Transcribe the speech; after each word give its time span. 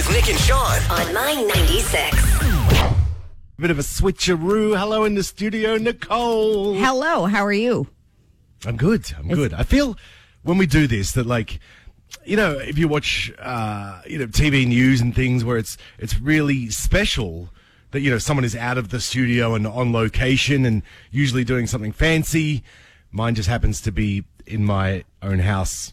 with 0.00 0.12
Nick 0.12 0.30
and 0.30 0.38
Sean. 0.38 0.78
on 0.90 1.12
my 1.12 1.34
96. 1.54 2.16
Bit 3.58 3.70
of 3.70 3.78
a 3.78 3.82
switcheroo. 3.82 4.74
Hello 4.74 5.04
in 5.04 5.14
the 5.14 5.22
studio, 5.22 5.76
Nicole. 5.76 6.72
Hello, 6.74 7.26
how 7.26 7.44
are 7.44 7.52
you? 7.52 7.86
I'm 8.64 8.78
good. 8.78 9.12
I'm 9.18 9.28
good. 9.28 9.52
I 9.52 9.62
feel 9.62 9.98
when 10.42 10.56
we 10.56 10.64
do 10.64 10.86
this 10.86 11.12
that 11.12 11.26
like, 11.26 11.60
you 12.24 12.34
know, 12.34 12.52
if 12.52 12.78
you 12.78 12.88
watch, 12.88 13.30
uh, 13.38 14.00
you 14.06 14.18
know, 14.18 14.26
TV 14.26 14.66
news 14.66 15.02
and 15.02 15.14
things 15.14 15.44
where 15.44 15.58
it's 15.58 15.76
it's 15.98 16.18
really 16.18 16.70
special 16.70 17.50
that 17.90 18.00
you 18.00 18.08
know 18.08 18.18
someone 18.18 18.44
is 18.44 18.56
out 18.56 18.78
of 18.78 18.88
the 18.88 19.00
studio 19.00 19.54
and 19.54 19.66
on 19.66 19.92
location 19.92 20.64
and 20.64 20.82
usually 21.10 21.44
doing 21.44 21.66
something 21.66 21.92
fancy. 21.92 22.62
Mine 23.10 23.34
just 23.34 23.50
happens 23.50 23.82
to 23.82 23.92
be 23.92 24.24
in 24.46 24.64
my 24.64 25.04
own 25.20 25.40
house 25.40 25.92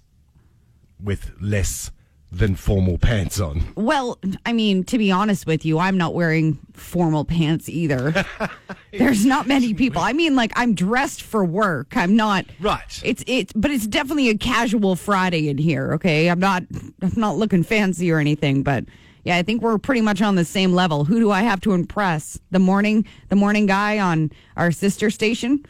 with 1.04 1.34
less 1.42 1.92
than 2.32 2.56
formal 2.56 2.98
pants 2.98 3.40
on. 3.40 3.64
Well, 3.76 4.20
I 4.46 4.52
mean, 4.54 4.84
to 4.86 4.98
be 4.98 5.12
honest 5.12 5.48
with 5.48 5.66
you, 5.66 5.80
I'm 5.80 5.98
not 5.98 6.14
wearing 6.14 6.60
formal 6.74 7.24
pants 7.26 7.70
either. 7.70 8.26
There's 8.92 9.26
not 9.26 9.48
many 9.48 9.74
people. 9.74 10.02
I 10.02 10.14
mean, 10.14 10.36
like 10.36 10.52
I'm 10.56 10.76
dressed 10.76 11.22
for 11.24 11.46
work. 11.46 11.96
I'm 11.96 12.16
not 12.16 12.46
Right. 12.60 13.02
It's 13.04 13.24
it's 13.28 13.54
but 13.54 13.72
it's 13.72 13.88
definitely 13.88 14.30
a 14.30 14.38
casual 14.38 14.96
Friday 14.96 15.48
in 15.50 15.58
here, 15.58 15.94
okay? 15.94 16.30
I'm 16.30 16.40
not 16.40 16.64
I'm 17.02 17.14
not 17.16 17.38
looking 17.38 17.64
fancy 17.64 18.12
or 18.12 18.20
anything, 18.20 18.62
but 18.62 18.86
yeah, 19.24 19.38
I 19.38 19.44
think 19.44 19.62
we're 19.62 19.78
pretty 19.78 20.02
much 20.02 20.22
on 20.22 20.36
the 20.36 20.46
same 20.46 20.74
level. 20.74 21.06
Who 21.06 21.20
do 21.20 21.32
I 21.32 21.42
have 21.42 21.62
to 21.62 21.74
impress? 21.74 22.40
The 22.52 22.60
morning 22.60 23.06
the 23.30 23.36
morning 23.36 23.66
guy 23.66 24.00
on 24.00 24.32
our 24.56 24.72
sister 24.72 25.10
station? 25.10 25.66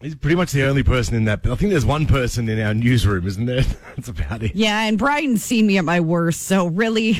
He's 0.00 0.14
pretty 0.14 0.36
much 0.36 0.52
the 0.52 0.64
only 0.64 0.82
person 0.82 1.14
in 1.14 1.26
that. 1.26 1.40
I 1.44 1.54
think 1.56 1.70
there's 1.72 1.84
one 1.84 2.06
person 2.06 2.48
in 2.48 2.58
our 2.58 2.72
newsroom, 2.72 3.26
isn't 3.26 3.44
there? 3.44 3.62
That's 3.96 4.08
about 4.08 4.42
it. 4.42 4.54
Yeah, 4.54 4.80
and 4.84 4.98
Brian's 4.98 5.44
seen 5.44 5.66
me 5.66 5.76
at 5.76 5.84
my 5.84 6.00
worst, 6.00 6.42
so 6.42 6.68
really 6.68 7.18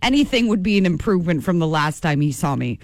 anything 0.00 0.46
would 0.46 0.62
be 0.62 0.78
an 0.78 0.86
improvement 0.86 1.42
from 1.42 1.58
the 1.58 1.66
last 1.66 2.00
time 2.00 2.20
he 2.20 2.30
saw 2.30 2.54
me. 2.54 2.78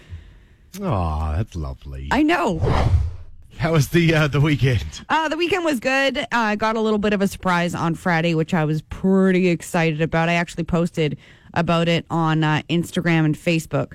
Oh, 0.81 1.33
that's 1.35 1.57
lovely. 1.57 2.09
I 2.11 2.23
know. 2.23 2.59
How 3.59 3.73
was 3.73 3.89
the 3.89 4.15
uh, 4.15 4.29
the 4.29 4.41
weekend? 4.41 5.07
Uh, 5.09 5.31
the 5.31 5.37
weekend 5.39 5.65
was 5.65 5.81
good. 5.81 6.19
Uh, 6.19 6.27
I 6.31 6.57
got 6.57 6.77
a 6.77 6.81
little 6.81 6.99
bit 6.99 7.15
of 7.15 7.23
a 7.23 7.27
surprise 7.27 7.75
on 7.75 7.95
Friday, 7.95 8.35
which 8.35 8.53
I 8.53 8.67
was 8.67 8.83
pretty 8.83 9.49
excited 9.49 10.03
about. 10.03 10.29
I 10.29 10.35
actually 10.35 10.65
posted 10.65 11.17
about 11.55 11.89
it 11.89 12.05
on 12.11 12.45
uh, 12.45 12.61
Instagram 12.69 13.25
and 13.25 13.35
Facebook, 13.35 13.95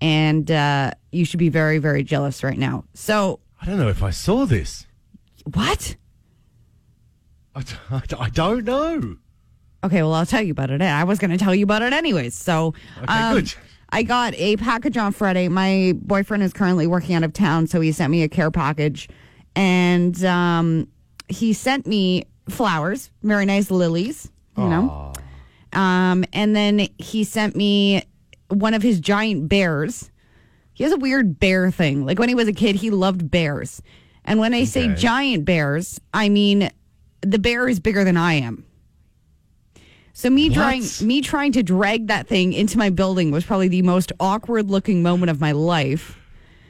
and 0.00 0.50
uh, 0.50 0.92
you 1.12 1.26
should 1.26 1.38
be 1.38 1.50
very, 1.50 1.76
very 1.76 2.02
jealous 2.02 2.42
right 2.42 2.56
now. 2.56 2.84
So, 2.94 3.40
I 3.60 3.66
don't 3.66 3.78
know 3.78 3.88
if 3.88 4.02
I 4.02 4.10
saw 4.10 4.44
this. 4.46 4.86
what? 5.52 5.96
I, 7.54 7.62
d- 7.62 8.16
I 8.18 8.30
don't 8.30 8.64
know. 8.64 9.16
Okay, 9.82 10.02
well, 10.02 10.14
I'll 10.14 10.26
tell 10.26 10.42
you 10.42 10.52
about 10.52 10.70
it. 10.70 10.80
I 10.80 11.04
was 11.04 11.18
going 11.18 11.30
to 11.32 11.36
tell 11.38 11.54
you 11.54 11.64
about 11.64 11.82
it 11.82 11.92
anyways. 11.92 12.34
So, 12.34 12.74
um, 13.08 13.36
Okay, 13.36 13.40
good. 13.40 13.54
I 13.90 14.02
got 14.02 14.34
a 14.34 14.56
package 14.58 14.96
on 14.96 15.12
Friday. 15.12 15.48
My 15.48 15.94
boyfriend 15.96 16.42
is 16.42 16.52
currently 16.52 16.86
working 16.86 17.14
out 17.16 17.24
of 17.24 17.32
town, 17.32 17.66
so 17.66 17.80
he 17.80 17.90
sent 17.92 18.10
me 18.10 18.22
a 18.22 18.28
care 18.28 18.50
package, 18.50 19.08
and 19.56 20.22
um, 20.24 20.88
he 21.28 21.52
sent 21.52 21.86
me 21.86 22.24
flowers, 22.48 23.10
very 23.22 23.44
nice 23.46 23.70
lilies, 23.70 24.30
you 24.56 24.68
know. 24.68 25.12
Um, 25.72 26.24
and 26.32 26.54
then 26.54 26.88
he 26.98 27.24
sent 27.24 27.56
me 27.56 28.02
one 28.48 28.74
of 28.74 28.82
his 28.82 29.00
giant 29.00 29.48
bears. 29.48 30.10
He 30.78 30.84
has 30.84 30.92
a 30.92 30.96
weird 30.96 31.40
bear 31.40 31.72
thing. 31.72 32.06
Like 32.06 32.20
when 32.20 32.28
he 32.28 32.36
was 32.36 32.46
a 32.46 32.52
kid, 32.52 32.76
he 32.76 32.90
loved 32.90 33.32
bears. 33.32 33.82
And 34.24 34.38
when 34.38 34.54
I 34.54 34.62
say 34.62 34.94
giant 34.94 35.44
bears, 35.44 36.00
I 36.14 36.28
mean 36.28 36.70
the 37.20 37.40
bear 37.40 37.68
is 37.68 37.80
bigger 37.80 38.04
than 38.04 38.16
I 38.16 38.34
am. 38.34 38.64
So 40.12 40.30
me 40.30 40.50
trying 40.50 40.84
me 41.02 41.20
trying 41.20 41.50
to 41.52 41.64
drag 41.64 42.06
that 42.06 42.28
thing 42.28 42.52
into 42.52 42.78
my 42.78 42.90
building 42.90 43.32
was 43.32 43.44
probably 43.44 43.66
the 43.66 43.82
most 43.82 44.12
awkward 44.20 44.70
looking 44.70 45.02
moment 45.02 45.30
of 45.30 45.40
my 45.40 45.50
life. 45.50 46.16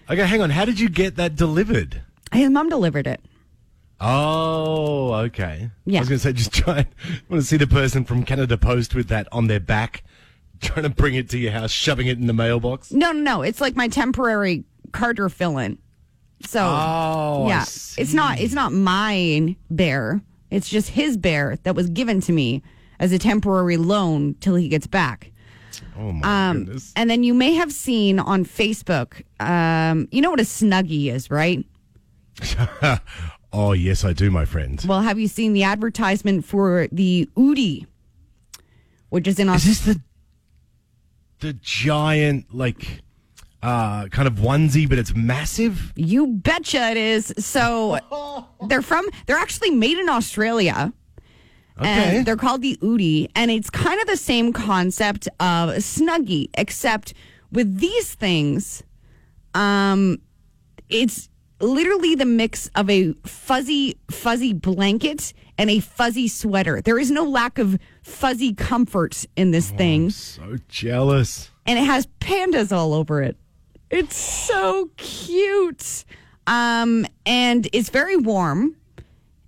Okay, 0.09 0.25
hang 0.25 0.41
on. 0.41 0.49
How 0.49 0.65
did 0.65 0.81
you 0.81 0.89
get 0.89 1.17
that 1.17 1.37
delivered? 1.37 2.01
His 2.33 2.49
mom 2.49 2.71
delivered 2.71 3.07
it. 3.07 3.21
Oh, 4.01 5.13
okay. 5.27 5.71
Yeah. 5.85 5.99
I 5.99 6.01
was 6.01 6.09
going 6.09 6.19
to 6.19 6.23
say, 6.23 6.33
just 6.33 6.55
try. 6.55 6.79
I 6.79 6.87
want 7.29 7.43
to 7.43 7.47
see 7.47 7.59
the 7.59 7.67
person 7.67 8.07
from 8.07 8.25
Canada 8.25 8.57
Post 8.57 8.95
with 8.95 9.09
that 9.09 9.29
on 9.33 9.49
their 9.49 9.61
back, 9.61 10.03
trying 10.61 10.85
to 10.85 10.91
bring 10.91 11.15
it 11.15 11.29
to 11.31 11.39
your 11.39 11.53
house, 11.53 11.71
shoving 11.71 12.07
it 12.07 12.19
in 12.19 12.27
the 12.27 12.33
mailbox. 12.33 12.93
No, 12.93 13.13
no, 13.13 13.21
no. 13.21 13.43
It's 13.43 13.61
like 13.61 13.77
my 13.77 13.89
temporary 13.89 14.65
Carter 14.93 15.29
fill-in. 15.29 15.79
So 16.47 16.61
Oh, 16.65 17.47
yeah, 17.49 17.63
it's 17.63 18.15
not 18.15 18.39
it's 18.41 18.55
not 18.55 18.73
mine 18.73 19.57
bear. 19.71 20.21
It's 20.51 20.69
just 20.69 20.91
his 20.91 21.17
bear 21.17 21.59
that 21.65 21.75
was 21.75 21.91
given 21.91 22.21
to 22.23 22.33
me 22.33 22.63
as 23.01 23.13
a 23.13 23.19
temporary 23.19 23.77
loan 23.77 24.35
till 24.41 24.55
he 24.55 24.69
gets 24.69 24.87
back. 24.87 25.33
Oh 25.99 26.13
my 26.13 26.49
Um, 26.51 26.65
goodness. 26.65 26.93
and 26.97 27.11
then 27.11 27.23
you 27.25 27.35
may 27.35 27.55
have 27.55 27.73
seen 27.73 28.19
on 28.21 28.45
Facebook, 28.45 29.23
um, 29.41 30.09
you 30.13 30.21
know 30.23 30.31
what 30.31 30.41
a 30.41 30.45
snuggie 30.45 31.13
is, 31.13 31.29
right? 31.31 31.65
oh 33.53 33.73
yes, 33.73 34.05
I 34.05 34.13
do, 34.13 34.31
my 34.31 34.45
friend. 34.45 34.83
Well, 34.87 35.01
have 35.03 35.19
you 35.19 35.29
seen 35.29 35.53
the 35.53 35.65
advertisement 35.65 36.45
for 36.45 36.89
the 36.93 37.29
Oodie, 37.37 37.87
which 39.11 39.27
is 39.27 39.39
in 39.39 39.49
Is 39.49 39.55
Australia? 39.67 39.75
this 39.85 39.95
the 39.97 40.03
the 41.41 41.53
giant 41.55 42.55
like 42.55 43.03
uh 43.63 44.07
kind 44.09 44.29
of 44.29 44.35
onesie, 44.35 44.89
but 44.89 44.99
it's 44.99 45.15
massive? 45.15 45.93
You 45.97 46.27
betcha 46.27 46.91
it 46.91 46.97
is. 46.97 47.33
So 47.39 47.99
they're 48.69 48.83
from 48.83 49.07
they're 49.27 49.37
actually 49.37 49.71
made 49.71 49.99
in 49.99 50.09
Australia. 50.09 50.93
Okay. 51.81 52.19
And 52.19 52.27
they're 52.27 52.37
called 52.37 52.61
the 52.63 52.77
Oodie, 52.83 53.29
and 53.37 53.53
it's 53.53 53.71
kind 53.71 54.01
of 54.01 54.09
the 54.09 54.17
same 54.17 54.53
concept 54.53 55.29
of 55.39 55.69
a 55.69 55.77
Snuggie, 55.77 56.51
except 56.55 57.15
with 57.53 57.79
these 57.79 58.15
things, 58.15 58.83
um, 59.55 60.19
it's 60.89 61.29
literally 61.61 62.15
the 62.15 62.25
mix 62.25 62.69
of 62.75 62.89
a 62.91 63.13
fuzzy, 63.25 63.97
fuzzy 64.11 64.53
blanket 64.53 65.33
and 65.57 65.71
a 65.71 65.81
fuzzy 65.81 66.29
sweater. 66.29 66.81
There 66.81 66.99
is 66.99 67.11
no 67.11 67.25
lack 67.25 67.59
of 67.59 67.79
fuzzy 68.03 68.55
comfort 68.55 69.25
in 69.37 69.51
this 69.51 69.71
thing, 69.71 70.11
so 70.11 70.57
jealous. 70.69 71.51
and 71.67 71.79
it 71.79 71.85
has 71.85 72.07
pandas 72.21 72.71
all 72.71 72.95
over 72.95 73.23
it. 73.23 73.37
It's 73.91 74.17
so 74.17 74.91
cute. 74.97 76.05
Um, 76.47 77.07
and 77.27 77.69
it's 77.73 77.91
very 77.91 78.17
warm, 78.17 78.77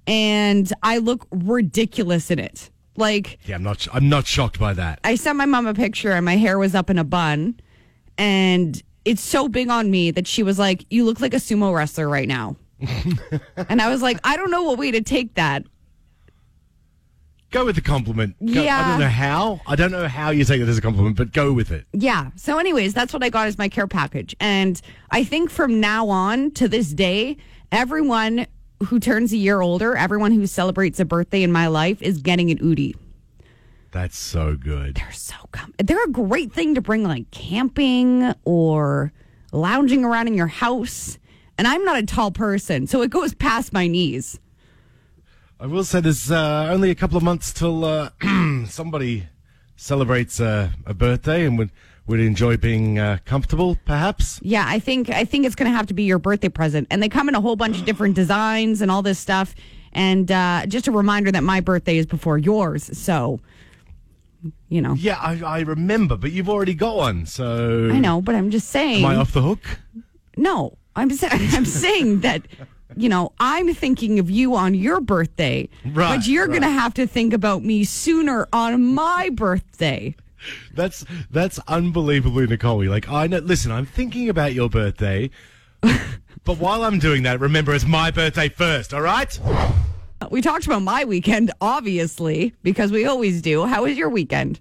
and 0.07 0.71
I 0.83 0.99
look 0.99 1.27
ridiculous 1.31 2.31
in 2.31 2.39
it. 2.39 2.71
Like, 2.97 3.39
Yeah, 3.47 3.55
I'm 3.55 3.63
not. 3.63 3.87
I'm 3.95 4.09
not 4.09 4.27
shocked 4.27 4.59
by 4.59 4.75
that. 4.75 4.99
I 5.05 5.15
sent 5.15 5.39
my 5.39 5.47
mom 5.47 5.67
a 5.67 5.73
picture 5.75 6.11
and 6.13 6.25
my 6.25 6.37
hair 6.37 6.59
was 6.59 6.75
up 6.75 6.91
in 6.91 6.99
a 6.99 7.05
bun 7.05 7.59
and 8.19 8.83
it's 9.05 9.23
so 9.23 9.49
big 9.49 9.69
on 9.69 9.91
me 9.91 10.11
that 10.11 10.27
she 10.27 10.43
was 10.43 10.59
like, 10.59 10.85
You 10.91 11.05
look 11.05 11.21
like 11.21 11.35
a 11.35 11.39
sumo 11.39 11.75
wrestler 11.75 12.09
right 12.09 12.29
now. 12.29 12.57
and 13.69 13.83
I 13.83 13.91
was 13.91 14.03
like, 14.03 14.19
I 14.25 14.37
don't 14.37 14.51
know 14.51 14.63
what 14.63 14.79
way 14.79 14.91
to 14.91 15.03
take 15.03 15.35
that. 15.35 15.65
Go 17.51 17.65
with 17.65 17.75
the 17.75 17.81
compliment. 17.83 18.37
Go- 18.39 18.63
I 18.63 18.91
don't 18.91 19.01
know 19.01 19.09
how. 19.09 19.61
I 19.67 19.75
don't 19.75 19.91
know 19.91 20.07
how 20.07 20.31
you 20.31 20.45
take 20.45 20.61
it 20.61 20.69
as 20.69 20.79
a 20.79 20.81
compliment, 20.81 21.17
but 21.17 21.33
go 21.33 21.53
with 21.53 21.73
it. 21.73 21.85
Yeah. 21.93 22.31
So, 22.37 22.59
anyways, 22.59 22.95
that's 22.95 23.13
what 23.13 23.25
I 23.25 23.29
got 23.29 23.49
as 23.49 23.59
my 23.59 23.69
care 23.69 23.89
package. 23.89 24.37
And 24.39 24.81
I 25.11 25.25
think 25.25 25.51
from 25.51 25.81
now 25.81 26.09
on 26.09 26.53
to 26.53 26.69
this 26.69 26.91
day, 26.91 27.37
everyone 27.73 28.47
who 28.87 29.01
turns 29.01 29.33
a 29.33 29.37
year 29.37 29.61
older, 29.61 29.97
everyone 29.97 30.31
who 30.31 30.47
celebrates 30.47 31.01
a 31.01 31.05
birthday 31.05 31.43
in 31.43 31.51
my 31.51 31.67
life 31.67 32.01
is 32.01 32.19
getting 32.19 32.51
an 32.53 32.59
Oodie. 32.59 32.95
That's 33.93 34.17
so 34.17 34.57
good. 34.57 34.97
They're 34.97 35.13
so 35.13 35.35
com- 35.53 35.75
they're 35.79 36.05
a 36.05 36.11
great 36.11 36.53
thing 36.53 36.75
to 36.77 36.81
bring 36.81 37.03
like 37.03 37.31
camping 37.31 38.35
or 38.45 39.13
lounging 39.53 40.05
around 40.05 40.29
in 40.29 40.35
your 40.35 40.47
house. 40.47 41.19
And 41.59 41.67
I'm 41.67 41.85
not 41.85 41.99
a 41.99 42.07
tall 42.07 42.31
person, 42.31 42.87
so 42.87 43.03
it 43.03 43.11
goes 43.11 43.35
past 43.35 43.73
my 43.73 43.87
knees. 43.87 44.39
I 45.59 45.67
will 45.67 45.85
say 45.85 46.01
there's 46.01 46.31
uh, 46.31 46.69
only 46.71 46.91
a 46.91 46.95
couple 46.95 47.19
of 47.19 47.23
months 47.23 47.53
till 47.53 47.85
uh, 47.85 48.11
somebody 48.67 49.27
celebrates 49.77 50.41
uh, 50.41 50.71
a 50.87 50.95
birthday 50.95 51.45
and 51.45 51.59
would 51.59 51.71
would 52.07 52.21
enjoy 52.21 52.57
being 52.57 52.99
uh, 52.99 53.19
comfortable, 53.25 53.77
perhaps. 53.85 54.41
Yeah, 54.43 54.65
I 54.67 54.79
think 54.79 55.11
I 55.11 55.25
think 55.25 55.47
it's 55.47 55.55
going 55.55 55.71
to 55.71 55.77
have 55.77 55.87
to 55.89 55.95
be 55.95 56.05
your 56.05 56.19
birthday 56.19 56.49
present. 56.49 56.87
And 56.91 57.03
they 57.03 57.09
come 57.09 57.29
in 57.29 57.35
a 57.35 57.41
whole 57.41 57.57
bunch 57.57 57.79
of 57.79 57.85
different 57.85 58.15
designs 58.15 58.81
and 58.81 58.91
all 58.91 59.03
this 59.03 59.19
stuff. 59.19 59.55
And 59.93 60.31
uh, 60.31 60.67
just 60.67 60.89
a 60.89 60.93
reminder 60.93 61.33
that 61.33 61.43
my 61.43 61.61
birthday 61.61 61.99
is 61.99 62.07
before 62.07 62.39
yours, 62.39 62.97
so 62.97 63.41
you 64.69 64.81
know. 64.81 64.95
Yeah, 64.95 65.19
I, 65.19 65.41
I 65.45 65.61
remember, 65.61 66.17
but 66.17 66.33
you've 66.33 66.49
already 66.49 66.75
got 66.75 66.97
one, 66.97 67.27
so 67.27 67.91
I 67.91 67.99
know, 67.99 68.21
but 68.21 68.35
I'm 68.35 68.51
just 68.51 68.69
saying. 68.69 69.05
Am 69.05 69.11
I 69.11 69.17
off 69.17 69.33
the 69.33 69.43
hook? 69.43 69.61
No, 70.37 70.77
I'm 70.97 71.11
sa- 71.11 71.29
I'm 71.31 71.65
saying 71.65 72.21
that 72.21 72.47
you 72.97 73.09
know 73.09 73.33
I'm 73.39 73.73
thinking 73.75 74.19
of 74.19 74.31
you 74.31 74.55
on 74.57 74.75
your 74.75 75.01
birthday, 75.01 75.69
Right, 75.85 76.17
but 76.17 76.27
you're 76.27 76.49
gonna 76.49 76.71
have 76.71 76.95
to 76.95 77.07
think 77.07 77.33
about 77.33 77.63
me 77.65 77.85
sooner 77.85 78.49
on 78.53 78.83
my 78.83 79.31
birthday. 79.33 80.15
That's 80.75 81.05
that's 81.31 81.59
unbelievably 81.69 82.47
Nicole. 82.47 82.85
Like 82.87 83.09
I 83.09 83.27
know. 83.27 83.39
Listen, 83.39 83.71
I'm 83.73 83.87
thinking 83.87 84.29
about 84.29 84.55
your 84.55 84.71
birthday, 84.71 85.31
but 85.83 86.59
while 86.59 86.83
I'm 86.83 86.99
doing 86.99 87.23
that, 87.25 87.41
remember 87.41 87.75
it's 87.75 87.85
my 87.85 88.11
birthday 88.11 88.49
first. 88.49 88.95
All 88.95 89.03
right? 89.03 89.39
We 90.31 90.43
talked 90.43 90.67
about 90.67 90.83
my 90.83 91.05
weekend, 91.05 91.51
obviously, 91.61 92.55
because 92.63 92.93
we 92.93 93.07
always 93.07 93.41
do. 93.41 93.65
How 93.67 93.85
was 93.85 93.97
your 93.97 94.09
weekend? 94.11 94.61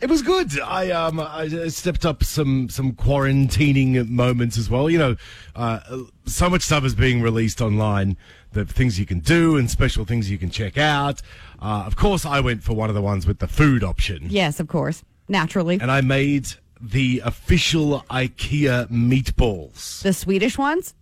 It 0.00 0.10
was 0.10 0.20
good. 0.22 0.60
I 0.60 0.90
um 0.90 1.18
I 1.18 1.48
stepped 1.68 2.04
up 2.04 2.22
some 2.22 2.68
some 2.68 2.92
quarantining 2.92 4.08
moments 4.10 4.58
as 4.58 4.68
well. 4.68 4.90
You 4.90 4.98
know, 4.98 5.16
uh, 5.54 5.80
so 6.26 6.50
much 6.50 6.62
stuff 6.62 6.84
is 6.84 6.94
being 6.94 7.22
released 7.22 7.60
online. 7.62 8.16
The 8.52 8.64
things 8.66 8.98
you 9.00 9.06
can 9.06 9.20
do 9.20 9.56
and 9.56 9.70
special 9.70 10.04
things 10.04 10.30
you 10.30 10.38
can 10.38 10.50
check 10.50 10.76
out. 10.78 11.22
Uh, 11.60 11.84
of 11.86 11.96
course, 11.96 12.24
I 12.26 12.40
went 12.40 12.62
for 12.62 12.74
one 12.74 12.88
of 12.90 12.94
the 12.94 13.02
ones 13.02 13.26
with 13.26 13.38
the 13.38 13.48
food 13.48 13.82
option, 13.82 14.26
Yes, 14.30 14.60
of 14.60 14.68
course. 14.68 15.02
Naturally. 15.28 15.78
and 15.80 15.90
I 15.90 16.00
made 16.02 16.46
the 16.80 17.22
official 17.24 18.04
IKEA 18.10 18.88
meatballs. 18.90 20.02
The 20.02 20.12
Swedish 20.12 20.56
ones? 20.58 20.94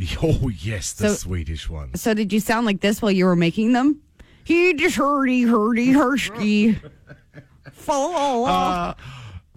Oh 0.22 0.48
yes, 0.48 0.92
the 0.92 1.08
So- 1.10 1.14
Swedish 1.14 1.68
ones. 1.68 2.00
So 2.00 2.14
did 2.14 2.32
you 2.32 2.40
sound 2.40 2.66
like 2.66 2.80
this 2.80 3.02
while 3.02 3.12
you 3.12 3.24
were 3.26 3.36
making 3.36 3.72
them? 3.74 4.00
He 4.44 4.72
just 4.74 4.96
hurdy 4.96 5.42
hurdy 5.42 5.88
hursky. 5.88 6.80
Fall. 7.72 8.46
Uh, 8.46 8.94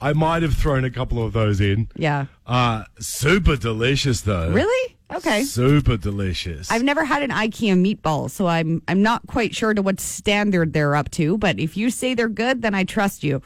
I 0.02 0.14
might 0.14 0.44
have 0.44 0.54
thrown 0.56 0.84
a 0.84 0.92
couple 0.92 1.24
of 1.24 1.34
those 1.34 1.62
in. 1.62 1.88
yeah. 1.96 2.26
Uh, 2.46 2.84
super 3.00 3.56
delicious 3.56 4.22
though. 4.22 4.52
Really? 4.52 4.96
Okay. 5.14 5.44
Super 5.44 5.96
delicious. 5.96 6.70
I've 6.72 6.84
never 6.84 7.06
had 7.06 7.24
an 7.24 7.30
IKEA 7.30 7.76
meatball, 7.82 8.30
so 8.30 8.48
I'm 8.48 8.82
I'm 8.88 9.02
not 9.02 9.26
quite 9.28 9.56
sure 9.56 9.74
to 9.74 9.82
what 9.82 10.00
standard 10.00 10.74
they're 10.74 10.96
up 10.96 11.10
to. 11.12 11.38
But 11.38 11.60
if 11.60 11.78
you 11.78 11.90
say 11.90 12.14
they're 12.16 12.28
good, 12.30 12.62
then 12.62 12.74
I 12.76 12.84
trust 12.84 13.24
you. 13.24 13.42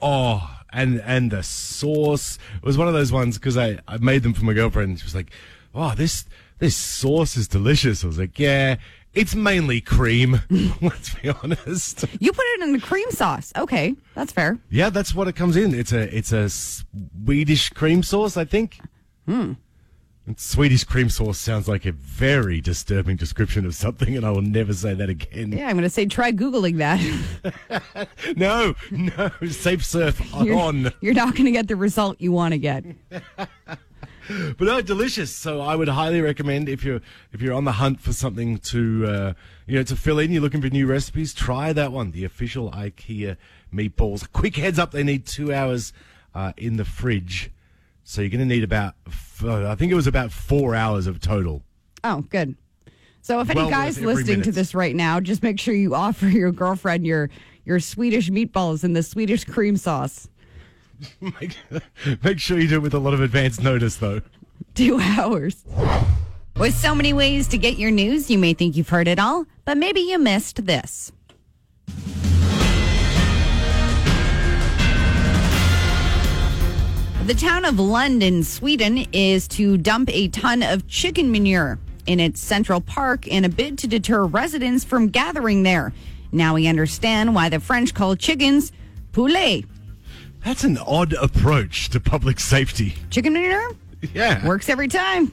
Oh, 0.00 0.50
and 0.72 1.00
and 1.02 1.30
the 1.30 1.42
sauce 1.42 2.38
it 2.56 2.64
was 2.66 2.76
one 2.78 2.88
of 2.88 2.94
those 2.94 3.12
ones 3.12 3.38
because 3.38 3.56
I, 3.56 3.78
I 3.86 3.98
made 3.98 4.22
them 4.22 4.34
for 4.34 4.44
my 4.44 4.52
girlfriend. 4.54 4.90
and 4.90 4.98
She 4.98 5.04
was 5.04 5.14
like, 5.14 5.30
"Oh, 5.74 5.94
this 5.94 6.24
this 6.58 6.76
sauce 6.76 7.36
is 7.36 7.48
delicious." 7.48 8.04
I 8.04 8.06
was 8.06 8.18
like, 8.18 8.38
"Yeah, 8.38 8.76
it's 9.12 9.34
mainly 9.34 9.80
cream. 9.80 10.40
Let's 10.82 11.14
be 11.14 11.28
honest." 11.30 12.04
You 12.20 12.32
put 12.32 12.44
it 12.54 12.62
in 12.62 12.72
the 12.72 12.80
cream 12.80 13.10
sauce. 13.10 13.52
Okay, 13.56 13.94
that's 14.14 14.32
fair. 14.32 14.58
Yeah, 14.70 14.90
that's 14.90 15.14
what 15.14 15.28
it 15.28 15.36
comes 15.36 15.56
in. 15.56 15.74
It's 15.74 15.92
a 15.92 16.16
it's 16.16 16.32
a 16.32 16.48
Swedish 16.50 17.70
cream 17.70 18.02
sauce, 18.02 18.36
I 18.36 18.44
think. 18.44 18.78
Hmm. 19.26 19.52
Swedish 20.38 20.84
cream 20.84 21.10
sauce 21.10 21.38
sounds 21.38 21.68
like 21.68 21.84
a 21.84 21.92
very 21.92 22.58
disturbing 22.58 23.14
description 23.16 23.66
of 23.66 23.74
something, 23.74 24.16
and 24.16 24.24
I 24.24 24.30
will 24.30 24.40
never 24.40 24.72
say 24.72 24.94
that 24.94 25.10
again. 25.10 25.52
Yeah, 25.52 25.66
I'm 25.66 25.72
going 25.72 25.82
to 25.82 25.90
say 25.90 26.06
try 26.06 26.32
googling 26.32 26.78
that. 26.78 28.08
No, 28.36 28.74
no, 28.90 29.30
safe 29.50 29.84
surf 29.84 30.20
You're, 30.40 30.58
on. 30.58 30.92
you're 31.02 31.12
not 31.12 31.34
going 31.34 31.44
to 31.44 31.50
get 31.50 31.68
the 31.68 31.76
result 31.76 32.20
you 32.22 32.32
want 32.32 32.52
to 32.52 32.58
get. 32.58 32.84
But 34.56 34.64
no, 34.66 34.80
delicious. 34.80 35.34
So 35.34 35.60
I 35.60 35.76
would 35.76 35.88
highly 35.88 36.20
recommend 36.20 36.68
if 36.68 36.84
you're 36.84 37.00
if 37.32 37.40
you're 37.42 37.54
on 37.54 37.64
the 37.64 37.72
hunt 37.72 38.00
for 38.00 38.12
something 38.12 38.58
to 38.58 39.06
uh, 39.06 39.32
you 39.66 39.76
know 39.76 39.82
to 39.84 39.96
fill 39.96 40.18
in, 40.18 40.30
you're 40.30 40.42
looking 40.42 40.62
for 40.62 40.68
new 40.68 40.86
recipes, 40.86 41.34
try 41.34 41.72
that 41.72 41.92
one, 41.92 42.12
the 42.12 42.24
official 42.24 42.70
IKEA 42.70 43.36
meatballs. 43.72 44.30
Quick 44.32 44.56
heads 44.56 44.78
up, 44.78 44.92
they 44.92 45.02
need 45.02 45.26
two 45.26 45.52
hours 45.52 45.92
uh, 46.34 46.52
in 46.56 46.76
the 46.76 46.84
fridge, 46.84 47.50
so 48.02 48.20
you're 48.20 48.30
going 48.30 48.40
to 48.40 48.46
need 48.46 48.64
about 48.64 48.94
I 49.42 49.74
think 49.74 49.92
it 49.92 49.96
was 49.96 50.06
about 50.06 50.32
four 50.32 50.74
hours 50.74 51.06
of 51.06 51.20
total. 51.20 51.62
Oh, 52.02 52.22
good. 52.22 52.56
So 53.22 53.40
if 53.40 53.48
any 53.48 53.60
Well 53.60 53.70
guys 53.70 53.98
listening 53.98 54.42
to 54.42 54.52
this 54.52 54.74
right 54.74 54.94
now, 54.94 55.18
just 55.18 55.42
make 55.42 55.58
sure 55.58 55.74
you 55.74 55.94
offer 55.94 56.28
your 56.28 56.52
girlfriend 56.52 57.06
your 57.06 57.30
your 57.64 57.80
Swedish 57.80 58.28
meatballs 58.30 58.84
and 58.84 58.94
the 58.94 59.02
Swedish 59.02 59.44
cream 59.44 59.76
sauce. 59.76 60.28
make, 61.20 61.56
make 62.22 62.38
sure 62.38 62.58
you 62.58 62.68
do 62.68 62.76
it 62.76 62.82
with 62.82 62.94
a 62.94 62.98
lot 62.98 63.14
of 63.14 63.20
advance 63.20 63.60
notice, 63.60 63.96
though. 63.96 64.20
Two 64.74 64.98
hours. 65.00 65.64
With 66.56 66.74
so 66.74 66.94
many 66.94 67.12
ways 67.12 67.48
to 67.48 67.58
get 67.58 67.78
your 67.78 67.90
news, 67.90 68.30
you 68.30 68.38
may 68.38 68.54
think 68.54 68.76
you've 68.76 68.88
heard 68.88 69.08
it 69.08 69.18
all, 69.18 69.46
but 69.64 69.76
maybe 69.76 70.00
you 70.00 70.18
missed 70.18 70.66
this. 70.66 71.12
The 77.26 77.34
town 77.34 77.64
of 77.64 77.80
Lund, 77.80 78.46
Sweden, 78.46 79.06
is 79.12 79.48
to 79.48 79.78
dump 79.78 80.10
a 80.12 80.28
ton 80.28 80.62
of 80.62 80.86
chicken 80.86 81.32
manure 81.32 81.78
in 82.06 82.20
its 82.20 82.38
central 82.38 82.82
park 82.82 83.26
in 83.26 83.44
a 83.44 83.48
bid 83.48 83.78
to 83.78 83.88
deter 83.88 84.24
residents 84.24 84.84
from 84.84 85.08
gathering 85.08 85.62
there. 85.62 85.92
Now 86.32 86.54
we 86.54 86.66
understand 86.66 87.34
why 87.34 87.48
the 87.48 87.60
French 87.60 87.94
call 87.94 88.14
chickens 88.14 88.72
poulet. 89.12 89.64
That's 90.44 90.62
an 90.62 90.76
odd 90.76 91.14
approach 91.14 91.88
to 91.90 92.00
public 92.00 92.38
safety. 92.38 92.96
Chicken 93.10 93.32
manure 93.32 93.70
Yeah. 94.12 94.46
works 94.46 94.68
every 94.68 94.88
time. 94.88 95.32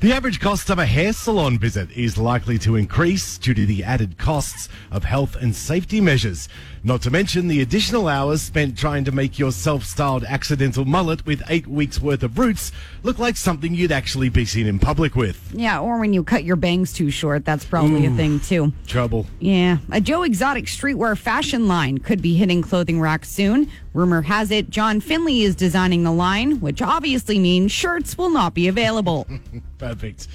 The 0.00 0.14
average 0.14 0.40
cost 0.40 0.70
of 0.70 0.78
a 0.78 0.86
hair 0.86 1.12
salon 1.12 1.58
visit 1.58 1.90
is 1.90 2.16
likely 2.16 2.58
to 2.60 2.76
increase 2.76 3.36
due 3.36 3.52
to 3.52 3.66
the 3.66 3.84
added 3.84 4.16
costs 4.16 4.70
of 4.90 5.04
health 5.04 5.36
and 5.36 5.54
safety 5.54 6.00
measures. 6.00 6.48
Not 6.82 7.02
to 7.02 7.10
mention 7.10 7.48
the 7.48 7.60
additional 7.60 8.08
hours 8.08 8.40
spent 8.40 8.78
trying 8.78 9.04
to 9.04 9.12
make 9.12 9.38
your 9.38 9.52
self 9.52 9.84
styled 9.84 10.24
accidental 10.24 10.86
mullet 10.86 11.26
with 11.26 11.42
eight 11.50 11.66
weeks 11.66 12.00
worth 12.00 12.22
of 12.22 12.38
roots 12.38 12.72
look 13.02 13.18
like 13.18 13.36
something 13.36 13.74
you'd 13.74 13.92
actually 13.92 14.30
be 14.30 14.46
seen 14.46 14.66
in 14.66 14.78
public 14.78 15.14
with. 15.16 15.52
Yeah, 15.54 15.80
or 15.80 15.98
when 15.98 16.14
you 16.14 16.24
cut 16.24 16.44
your 16.44 16.56
bangs 16.56 16.94
too 16.94 17.10
short, 17.10 17.44
that's 17.44 17.66
probably 17.66 18.06
a 18.06 18.08
mm. 18.10 18.16
thing 18.16 18.40
too. 18.40 18.72
Trouble. 18.86 19.26
Yeah, 19.38 19.78
a 19.92 20.00
Joe 20.00 20.22
Exotic 20.22 20.64
streetwear 20.64 21.18
fashion 21.18 21.68
line 21.68 21.98
could 21.98 22.22
be 22.22 22.34
hitting 22.36 22.62
clothing 22.62 23.02
racks 23.02 23.28
soon. 23.28 23.70
Rumor 23.92 24.22
has 24.22 24.50
it 24.50 24.70
John 24.70 25.00
Finlay 25.00 25.40
is 25.40 25.56
designing 25.56 26.04
the 26.04 26.12
line, 26.12 26.60
which 26.60 26.80
obviously 26.80 27.38
means 27.38 27.72
shirts 27.72 28.16
will 28.16 28.30
not 28.30 28.54
be 28.54 28.68
available. 28.68 29.26
Perfect. 29.78 30.28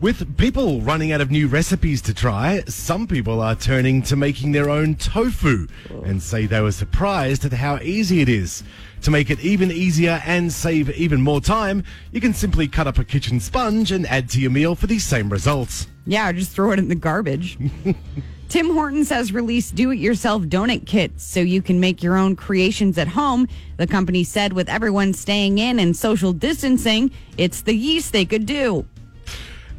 With 0.00 0.36
people 0.36 0.82
running 0.82 1.10
out 1.10 1.22
of 1.22 1.30
new 1.30 1.48
recipes 1.48 2.02
to 2.02 2.12
try, 2.12 2.62
some 2.66 3.06
people 3.06 3.40
are 3.40 3.54
turning 3.56 4.02
to 4.02 4.14
making 4.14 4.52
their 4.52 4.68
own 4.68 4.94
tofu 4.94 5.66
and 6.04 6.22
say 6.22 6.44
they 6.44 6.60
were 6.60 6.70
surprised 6.70 7.46
at 7.46 7.54
how 7.54 7.78
easy 7.78 8.20
it 8.20 8.28
is. 8.28 8.62
To 9.02 9.10
make 9.10 9.30
it 9.30 9.40
even 9.40 9.70
easier 9.72 10.20
and 10.26 10.52
save 10.52 10.90
even 10.90 11.22
more 11.22 11.40
time, 11.40 11.82
you 12.12 12.20
can 12.20 12.34
simply 12.34 12.68
cut 12.68 12.86
up 12.86 12.98
a 12.98 13.04
kitchen 13.04 13.40
sponge 13.40 13.90
and 13.90 14.06
add 14.06 14.28
to 14.30 14.40
your 14.40 14.50
meal 14.50 14.74
for 14.74 14.86
the 14.86 14.98
same 14.98 15.30
results. 15.30 15.86
yeah, 16.04 16.28
or 16.28 16.34
just 16.34 16.52
throw 16.52 16.72
it 16.72 16.78
in 16.78 16.88
the 16.88 16.94
garbage. 16.94 17.58
Tim 18.48 18.72
Hortons 18.72 19.10
has 19.10 19.32
released 19.32 19.74
do 19.74 19.90
it 19.90 19.98
yourself 19.98 20.42
donut 20.44 20.86
kits 20.86 21.24
so 21.24 21.40
you 21.40 21.60
can 21.60 21.80
make 21.80 22.02
your 22.02 22.16
own 22.16 22.36
creations 22.36 22.96
at 22.96 23.08
home. 23.08 23.48
The 23.76 23.86
company 23.86 24.22
said 24.24 24.52
with 24.52 24.68
everyone 24.68 25.14
staying 25.14 25.58
in 25.58 25.80
and 25.80 25.96
social 25.96 26.32
distancing, 26.32 27.10
it's 27.36 27.62
the 27.62 27.74
yeast 27.74 28.12
they 28.12 28.24
could 28.24 28.46
do. 28.46 28.86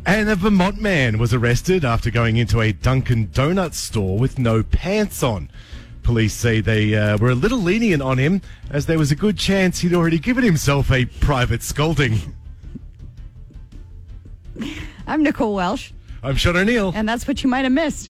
And 0.06 0.30
a 0.30 0.36
Vermont 0.36 0.82
man 0.82 1.18
was 1.18 1.34
arrested 1.34 1.84
after 1.86 2.12
going 2.12 2.38
into 2.38 2.62
a 2.62 2.72
Dunkin' 2.72 3.30
Donuts 3.34 3.78
store 3.78 4.18
with 4.18 4.38
no 4.38 4.64
pants 4.64 5.24
on. 5.24 5.50
Police 6.04 6.34
say 6.34 6.62
they 6.62 6.96
uh, 6.96 7.18
were 7.18 7.32
a 7.32 7.36
little 7.36 7.60
lenient 7.60 8.02
on 8.02 8.18
him 8.18 8.42
as 8.70 8.86
there 8.86 8.98
was 8.98 9.12
a 9.12 9.16
good 9.16 9.38
chance 9.38 9.80
he'd 9.80 9.94
already 9.94 10.20
given 10.20 10.44
himself 10.44 10.92
a 10.92 11.06
private 11.06 11.64
scolding. 11.64 12.20
I'm 15.06 15.24
Nicole 15.24 15.56
Welsh, 15.56 15.92
I'm 16.24 16.36
Sean 16.36 16.56
O'Neill. 16.58 16.92
and 16.96 17.08
that's 17.08 17.28
what 17.28 17.44
you 17.44 17.50
might 17.50 17.64
have 17.64 17.72
missed. 17.72 18.08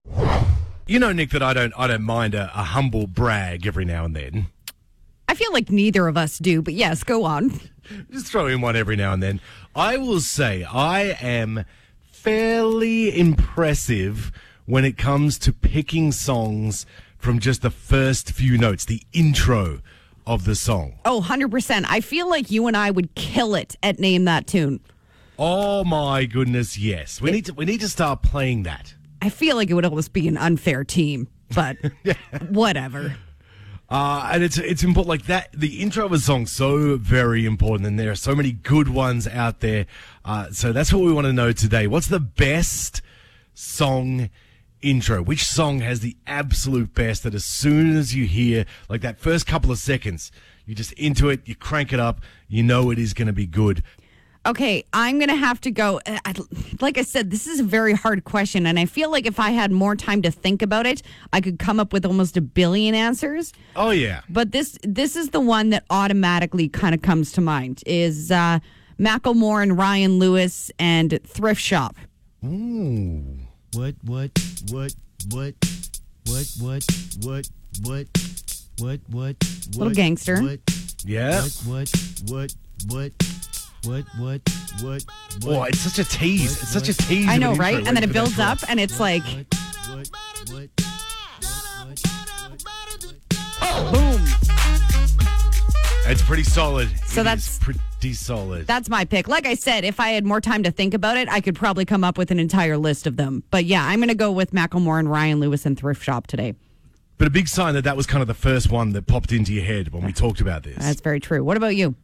You 0.88 1.00
know, 1.00 1.12
Nick, 1.12 1.32
that 1.32 1.44
I 1.44 1.54
don't 1.54 1.74
I 1.78 1.88
don't 1.88 2.04
mind 2.04 2.34
a, 2.34 2.46
a 2.56 2.64
humble 2.64 3.08
brag 3.08 3.68
every 3.68 3.84
now 3.84 4.06
and 4.06 4.16
then. 4.16 4.48
I 5.28 5.34
feel 5.36 5.52
like 5.52 5.70
neither 5.70 6.08
of 6.08 6.16
us 6.16 6.38
do, 6.38 6.62
but 6.62 6.74
yes, 6.74 7.04
go 7.04 7.26
on. 7.26 7.60
Just 8.12 8.28
throw 8.28 8.48
in 8.48 8.62
one 8.62 8.78
every 8.78 8.96
now 8.96 9.12
and 9.12 9.22
then. 9.22 9.42
I 9.76 9.98
will 9.98 10.22
say 10.22 10.64
I 10.64 11.18
am 11.22 11.66
fairly 12.10 13.18
impressive 13.18 14.32
when 14.66 14.86
it 14.86 14.98
comes 14.98 15.38
to 15.40 15.52
picking 15.52 16.14
songs 16.14 16.86
from 17.18 17.40
just 17.40 17.62
the 17.62 17.70
first 17.70 18.32
few 18.32 18.58
notes, 18.58 18.86
the 18.86 19.02
intro 19.12 19.82
of 20.26 20.46
the 20.46 20.56
song. 20.56 21.00
Oh, 21.04 21.22
100%. 21.22 21.86
I 21.88 22.00
feel 22.00 22.30
like 22.30 22.50
you 22.50 22.68
and 22.68 22.78
I 22.78 22.92
would 22.92 23.14
kill 23.16 23.56
it 23.56 23.76
at 23.84 24.00
Name 24.00 24.26
That 24.26 24.48
Tune. 24.48 24.80
Oh 25.40 25.84
my 25.84 26.26
goodness, 26.26 26.78
yes. 26.78 27.22
We 27.22 27.32
need 27.32 27.46
to 27.46 27.54
we 27.54 27.66
need 27.66 27.82
to 27.82 27.90
start 27.90 28.24
playing 28.24 28.64
that. 28.64 28.96
I 29.22 29.30
feel 29.30 29.56
like 29.56 29.70
it 29.70 29.74
would 29.74 29.86
almost 29.86 30.14
be 30.14 30.28
an 30.28 30.38
unfair 30.38 30.84
team, 30.84 31.28
but 31.54 31.78
whatever. 32.50 33.16
Uh, 33.90 34.30
and 34.34 34.44
it's 34.44 34.58
it's 34.58 34.84
important 34.84 35.08
like 35.08 35.26
that. 35.28 35.50
The 35.54 35.82
intro 35.82 36.06
of 36.06 36.12
a 36.12 36.20
song 36.20 36.46
so 36.46 36.98
very 36.98 37.46
important, 37.46 37.88
and 37.88 37.98
there 37.98 38.12
are 38.12 38.16
so 38.16 38.36
many 38.36 38.52
good 38.52 38.90
ones 38.90 39.28
out 39.28 39.62
there. 39.62 39.86
Uh, 40.26 40.52
so 40.52 40.74
that's 40.74 40.92
what 40.92 41.04
we 41.04 41.14
want 41.14 41.26
to 41.26 41.34
know 41.34 41.54
today. 41.54 41.88
What's 41.88 42.08
the 42.08 42.20
best 42.20 43.02
song 43.54 44.30
intro? 44.82 45.22
Which 45.24 45.46
song 45.46 45.80
has 45.80 46.02
the 46.02 46.18
absolute 46.28 46.94
best? 46.94 47.24
That 47.24 47.34
as 47.34 47.46
soon 47.46 47.96
as 47.96 48.14
you 48.14 48.26
hear 48.26 48.66
like 48.90 49.02
that 49.02 49.20
first 49.20 49.48
couple 49.48 49.72
of 49.72 49.78
seconds, 49.78 50.34
you 50.66 50.76
just 50.76 50.92
into 50.94 51.30
it, 51.30 51.48
you 51.48 51.56
crank 51.56 51.94
it 51.94 52.00
up, 52.00 52.20
you 52.50 52.64
know 52.64 52.92
it 52.92 53.00
is 53.00 53.14
going 53.14 53.28
to 53.28 53.34
be 53.34 53.48
good. 53.48 53.84
Okay, 54.48 54.86
I'm 54.94 55.18
going 55.20 55.30
to 55.30 55.36
have 55.36 55.60
to 55.62 55.72
go. 55.72 56.00
uh, 56.06 56.20
I- 56.26 56.34
Like 56.80 56.98
I 56.98 57.02
said, 57.02 57.32
this 57.32 57.48
is 57.48 57.60
a 57.60 57.64
very 57.64 57.94
hard 57.94 58.24
question. 58.24 58.66
And 58.66 58.80
I 58.80 58.86
feel 58.86 59.12
like 59.12 59.26
if 59.26 59.40
I 59.40 59.50
had 59.52 59.72
more 59.72 59.96
time 59.96 60.22
to 60.22 60.32
think 60.32 60.62
about 60.62 60.86
it, 60.86 61.02
I 61.34 61.42
could 61.42 61.60
come 61.60 61.80
up 61.82 61.92
with 61.92 62.06
almost 62.06 62.38
a 62.38 62.42
billion 62.42 62.96
answers. 62.96 63.52
Oh 63.76 63.90
yeah, 63.92 64.22
But 64.30 64.52
this 64.54 64.78
this 64.84 65.16
is 65.16 65.30
the 65.32 65.40
one 65.42 65.70
that 65.72 65.84
automatically 65.90 66.70
kind 66.70 66.96
of 66.96 67.02
comes 67.02 67.32
to 67.34 67.42
mind 67.42 67.84
is 67.86 68.32
uh, 68.32 68.60
Macklemore 69.00 69.62
and 69.64 69.78
Ryan 69.78 70.18
Lewis 70.20 70.72
and 70.80 71.20
Thrift 71.26 71.62
Shop. 71.62 71.96
Ooh. 72.46 73.40
What, 73.74 73.96
what, 74.04 74.32
what, 74.72 74.94
what, 75.32 75.54
what, 76.26 76.46
what, 76.62 76.86
what, 77.24 77.50
what? 77.84 78.08
what, 78.80 79.00
what, 79.10 79.36
Little 79.76 79.94
gangster. 79.94 80.42
What, 80.42 80.60
Yeah. 81.04 81.42
what, 81.42 81.52
what, 81.66 81.92
what, 82.28 82.56
what, 82.88 83.12
what, 83.88 84.04
what, 84.18 84.42
what, 84.82 85.04
what, 85.44 85.46
Oh, 85.46 85.64
it's 85.64 85.80
such 85.80 86.00
a 86.00 86.04
tease. 86.10 86.62
It's 86.62 86.70
such 86.72 86.90
a 86.90 86.94
tease. 86.94 87.28
I 87.28 87.38
know, 87.38 87.48
an 87.48 87.52
intro 87.54 87.66
right? 87.66 87.88
And 87.88 87.96
then 87.96 88.04
it 88.04 88.12
builds 88.14 88.38
up, 88.40 88.60
and 88.70 88.80
it's 88.80 89.00
like, 89.00 89.24
what, 89.24 89.48
what, 89.90 90.10
what, 90.52 90.70
oh, 93.62 93.92
boom. 93.94 94.24
It's 96.10 96.22
pretty 96.22 96.44
solid. 96.44 96.90
So 97.06 97.22
It 97.22 97.24
that's- 97.26 97.60
pretty 97.60 98.14
solid. 98.14 98.66
That's 98.68 98.90
my 98.90 99.04
pick. 99.06 99.28
Like 99.28 99.46
I 99.46 99.56
said, 99.56 99.84
if 99.84 100.00
I 100.00 100.10
had 100.10 100.24
more 100.26 100.40
time 100.40 100.64
to 100.64 100.72
think 100.72 100.94
about 100.94 101.18
it, 101.18 101.28
I 101.30 101.42
could 101.42 101.56
probably 101.56 101.84
come 101.84 102.04
up 102.04 102.18
with 102.18 102.32
an 102.32 102.40
entire 102.40 102.78
list 102.78 103.08
of 103.08 103.18
them. 103.18 103.44
But 103.52 103.66
yeah, 103.66 103.86
I'm 103.86 104.00
going 104.00 104.08
to 104.10 104.16
go 104.16 104.32
with 104.32 104.52
Macklemore 104.52 105.00
and 105.00 105.10
Ryan 105.12 105.40
Lewis 105.40 105.66
and 105.66 105.78
Thrift 105.78 106.02
Shop 106.04 106.28
today. 106.28 106.54
but 107.18 107.28
a 107.28 107.32
big 107.32 107.48
sign 107.48 107.74
that 107.74 107.84
that 107.84 107.98
was 107.98 108.06
kind 108.06 108.22
of 108.22 108.28
the 108.28 108.34
first 108.36 108.72
one 108.72 108.94
that 108.94 109.08
popped 109.08 109.32
into 109.32 109.52
your 109.54 109.64
head 109.66 109.92
when 109.92 110.06
we 110.06 110.14
talked 110.14 110.40
about 110.40 110.64
this. 110.64 110.78
That's 110.78 111.02
very 111.02 111.20
true. 111.20 111.44
What 111.44 111.58
about 111.58 111.76
you? 111.76 111.96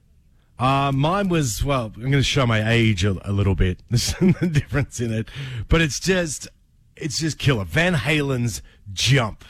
Uh, 0.64 0.94
mine 0.94 1.28
was, 1.28 1.62
well, 1.62 1.92
I'm 1.94 2.00
going 2.00 2.14
to 2.14 2.24
show 2.24 2.48
my 2.48 2.72
age 2.72 3.04
a, 3.04 3.18
a 3.30 3.34
little 3.34 3.54
bit. 3.54 3.80
There's 3.90 4.14
the 4.14 4.50
difference 4.50 5.02
in 5.02 5.12
it. 5.12 5.28
But 5.68 5.82
it's 5.82 6.00
just, 6.00 6.48
it's 6.96 7.20
just 7.20 7.38
killer. 7.38 7.66
Van 7.66 7.94
Halen's 7.94 8.62
Jump. 8.94 9.44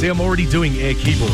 See, 0.00 0.08
I'm 0.08 0.20
already 0.20 0.50
doing 0.50 0.74
air 0.78 0.94
keyboard. 0.94 1.30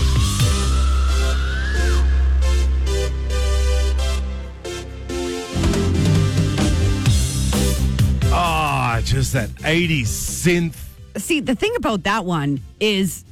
Ah, 8.30 9.00
just 9.02 9.32
that 9.32 9.48
80s 9.62 10.02
synth. 10.02 10.91
See, 11.16 11.40
the 11.40 11.54
thing 11.54 11.74
about 11.76 12.04
that 12.04 12.24
one 12.24 12.60
is 12.80 13.24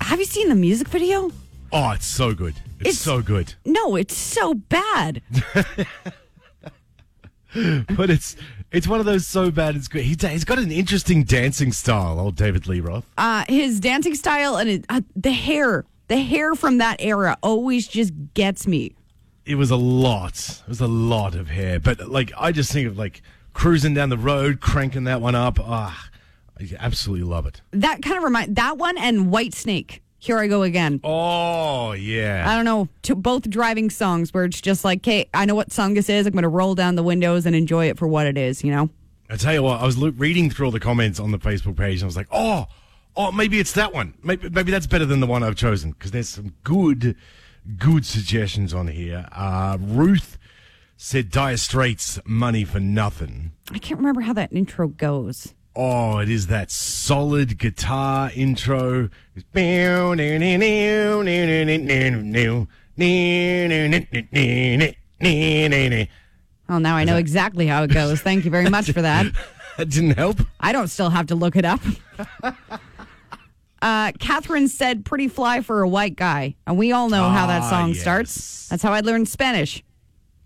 have 0.00 0.18
you 0.18 0.24
seen 0.26 0.48
the 0.48 0.54
music 0.54 0.88
video? 0.88 1.30
Oh, 1.72 1.90
it's 1.90 2.06
so 2.06 2.34
good. 2.34 2.54
It's, 2.80 2.88
It's- 2.90 2.98
so 2.98 3.20
good. 3.22 3.54
No, 3.64 3.96
it's 3.96 4.16
so 4.16 4.54
bad. 4.54 5.22
But 7.96 8.10
it's 8.10 8.34
it's 8.72 8.88
one 8.88 8.98
of 8.98 9.06
those 9.06 9.28
so 9.28 9.52
bad 9.52 9.76
it's 9.76 9.86
good. 9.86 10.02
He, 10.02 10.16
he's 10.28 10.44
got 10.44 10.58
an 10.58 10.72
interesting 10.72 11.22
dancing 11.22 11.70
style, 11.70 12.18
old 12.18 12.34
David 12.34 12.66
Lee 12.66 12.80
Roth. 12.80 13.06
Uh, 13.16 13.44
his 13.48 13.78
dancing 13.78 14.16
style 14.16 14.56
and 14.56 14.68
it, 14.68 14.84
uh, 14.88 15.02
the 15.14 15.30
hair, 15.30 15.84
the 16.08 16.16
hair 16.20 16.56
from 16.56 16.78
that 16.78 16.96
era 17.00 17.38
always 17.44 17.86
just 17.86 18.12
gets 18.34 18.66
me. 18.66 18.96
It 19.46 19.54
was 19.54 19.70
a 19.70 19.76
lot. 19.76 20.34
It 20.64 20.68
was 20.68 20.80
a 20.80 20.88
lot 20.88 21.36
of 21.36 21.48
hair. 21.48 21.78
But 21.78 22.08
like 22.08 22.32
I 22.36 22.50
just 22.50 22.72
think 22.72 22.88
of 22.88 22.98
like 22.98 23.22
cruising 23.52 23.94
down 23.94 24.08
the 24.08 24.18
road, 24.18 24.60
cranking 24.60 25.04
that 25.04 25.20
one 25.20 25.36
up. 25.36 25.60
Ah, 25.60 26.08
I 26.60 26.68
absolutely 26.78 27.24
love 27.24 27.46
it. 27.46 27.60
That 27.72 28.02
kind 28.02 28.16
of 28.16 28.22
remind 28.22 28.56
that 28.56 28.78
one 28.78 28.96
and 28.98 29.32
Whitesnake. 29.32 30.00
Here 30.18 30.38
I 30.38 30.46
go 30.46 30.62
again. 30.62 31.00
Oh 31.04 31.92
yeah. 31.92 32.44
I 32.48 32.56
don't 32.56 32.64
know, 32.64 32.88
to 33.02 33.14
both 33.14 33.50
driving 33.50 33.90
songs 33.90 34.32
where 34.32 34.44
it's 34.44 34.60
just 34.60 34.82
like, 34.84 35.00
okay, 35.00 35.28
I 35.34 35.44
know 35.44 35.54
what 35.54 35.70
song 35.70 35.94
this 35.94 36.08
is. 36.08 36.26
I'm 36.26 36.32
going 36.32 36.44
to 36.44 36.48
roll 36.48 36.74
down 36.74 36.94
the 36.94 37.02
windows 37.02 37.44
and 37.44 37.54
enjoy 37.54 37.86
it 37.90 37.98
for 37.98 38.08
what 38.08 38.26
it 38.26 38.38
is, 38.38 38.64
you 38.64 38.70
know? 38.70 38.88
I 39.28 39.36
tell 39.36 39.52
you 39.52 39.62
what, 39.62 39.80
I 39.80 39.84
was 39.84 39.98
lo- 39.98 40.12
reading 40.16 40.48
through 40.48 40.66
all 40.66 40.72
the 40.72 40.80
comments 40.80 41.20
on 41.20 41.30
the 41.30 41.38
Facebook 41.38 41.76
page, 41.76 41.96
and 41.96 42.04
I 42.04 42.06
was 42.06 42.16
like, 42.16 42.28
oh, 42.30 42.66
oh, 43.16 43.32
maybe 43.32 43.58
it's 43.58 43.72
that 43.72 43.92
one. 43.92 44.14
Maybe, 44.22 44.48
maybe 44.48 44.70
that's 44.70 44.86
better 44.86 45.04
than 45.06 45.20
the 45.20 45.26
one 45.26 45.42
I've 45.42 45.56
chosen 45.56 45.90
because 45.92 46.10
there's 46.10 46.28
some 46.28 46.54
good, 46.62 47.16
good 47.78 48.06
suggestions 48.06 48.72
on 48.72 48.88
here. 48.88 49.26
Uh, 49.32 49.76
Ruth 49.80 50.38
said 50.96 51.30
Dire 51.30 51.56
Straits, 51.56 52.18
"Money 52.24 52.64
for 52.64 52.80
Nothing." 52.80 53.52
I 53.72 53.78
can't 53.78 53.98
remember 53.98 54.20
how 54.22 54.32
that 54.34 54.52
intro 54.52 54.88
goes. 54.88 55.54
Oh, 55.76 56.18
it 56.18 56.28
is 56.30 56.46
that 56.48 56.70
solid 56.70 57.58
guitar 57.58 58.30
intro. 58.34 59.08
Oh, 66.68 66.78
now 66.78 66.96
I 66.96 67.04
know 67.04 67.16
exactly 67.16 67.66
how 67.66 67.82
it 67.82 67.92
goes. 67.92 68.20
Thank 68.20 68.44
you 68.44 68.50
very 68.50 68.70
much 68.70 68.90
for 68.92 69.02
that. 69.02 69.26
that. 69.76 69.88
didn't 69.88 70.16
help. 70.16 70.38
I 70.60 70.72
don't 70.72 70.88
still 70.88 71.10
have 71.10 71.26
to 71.26 71.34
look 71.34 71.56
it 71.56 71.64
up. 71.64 71.80
Uh, 73.82 74.12
Catherine 74.18 74.66
said, 74.66 75.04
pretty 75.04 75.28
fly 75.28 75.60
for 75.60 75.82
a 75.82 75.88
white 75.88 76.16
guy. 76.16 76.54
And 76.66 76.78
we 76.78 76.92
all 76.92 77.10
know 77.10 77.28
how 77.28 77.46
that 77.48 77.64
Ah, 77.64 77.68
song 77.68 77.88
yes. 77.90 78.00
starts. 78.00 78.68
That's 78.70 78.82
how 78.82 78.94
I 78.94 79.00
learned 79.00 79.28
Spanish. 79.28 79.84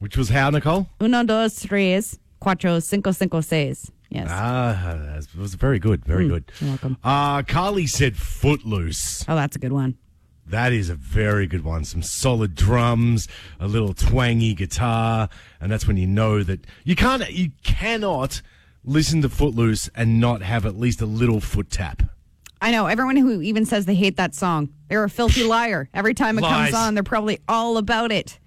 Which 0.01 0.17
was 0.17 0.29
how, 0.31 0.51
Nicole? 0.51 0.89
Uno, 1.01 1.23
dos, 1.23 1.61
tres, 1.63 2.19
cuatro, 2.43 2.83
cinco, 2.83 3.13
cinco, 3.13 3.41
seis. 3.41 3.93
Yes. 4.11 4.29
Ah, 4.31 4.97
that 5.15 5.27
was 5.39 5.55
very 5.55 5.79
good. 5.79 6.05
Very 6.05 6.29
good. 6.29 6.47
Mm, 6.47 6.61
you're 6.61 6.71
welcome. 6.71 6.97
Uh, 7.05 7.43
Carly 7.43 7.87
said 7.87 8.17
Footloose. 8.17 9.25
Oh, 9.29 9.35
that's 9.35 9.57
a 9.57 9.59
good 9.59 9.73
one. 9.73 9.99
That 10.47 10.73
is 10.73 10.89
a 10.89 10.95
very 10.95 11.47
good 11.47 11.63
one. 11.63 11.85
Some 11.85 12.03
solid 12.03 12.55
drums, 12.55 13.29
a 13.61 13.69
little 13.69 13.93
twangy 13.93 14.55
guitar, 14.55 15.29
and 15.61 15.71
that's 15.71 15.87
when 15.87 15.99
you 15.99 16.07
know 16.07 16.43
that 16.43 16.67
you 16.85 16.97
can't, 16.97 17.31
you 17.31 17.51
cannot 17.63 18.41
listen 18.83 19.21
to 19.23 19.29
Footloose 19.29 19.91
and 19.95 20.19
not 20.19 20.41
have 20.41 20.65
at 20.65 20.75
least 20.79 21.03
a 21.03 21.07
little 21.07 21.41
foot 21.41 21.69
tap. 21.69 22.03
I 22.63 22.71
know. 22.71 22.87
Everyone 22.87 23.17
who 23.17 23.43
even 23.43 23.67
says 23.67 23.85
they 23.85 23.95
hate 23.95 24.17
that 24.17 24.35
song, 24.35 24.71
they're 24.89 25.05
a 25.05 25.11
filthy 25.11 25.45
liar. 25.45 25.91
Every 25.93 26.15
time 26.15 26.39
it 26.39 26.43
Lies. 26.43 26.71
comes 26.71 26.75
on, 26.75 26.95
they're 26.95 27.03
probably 27.03 27.41
all 27.47 27.77
about 27.77 28.11
it. 28.11 28.39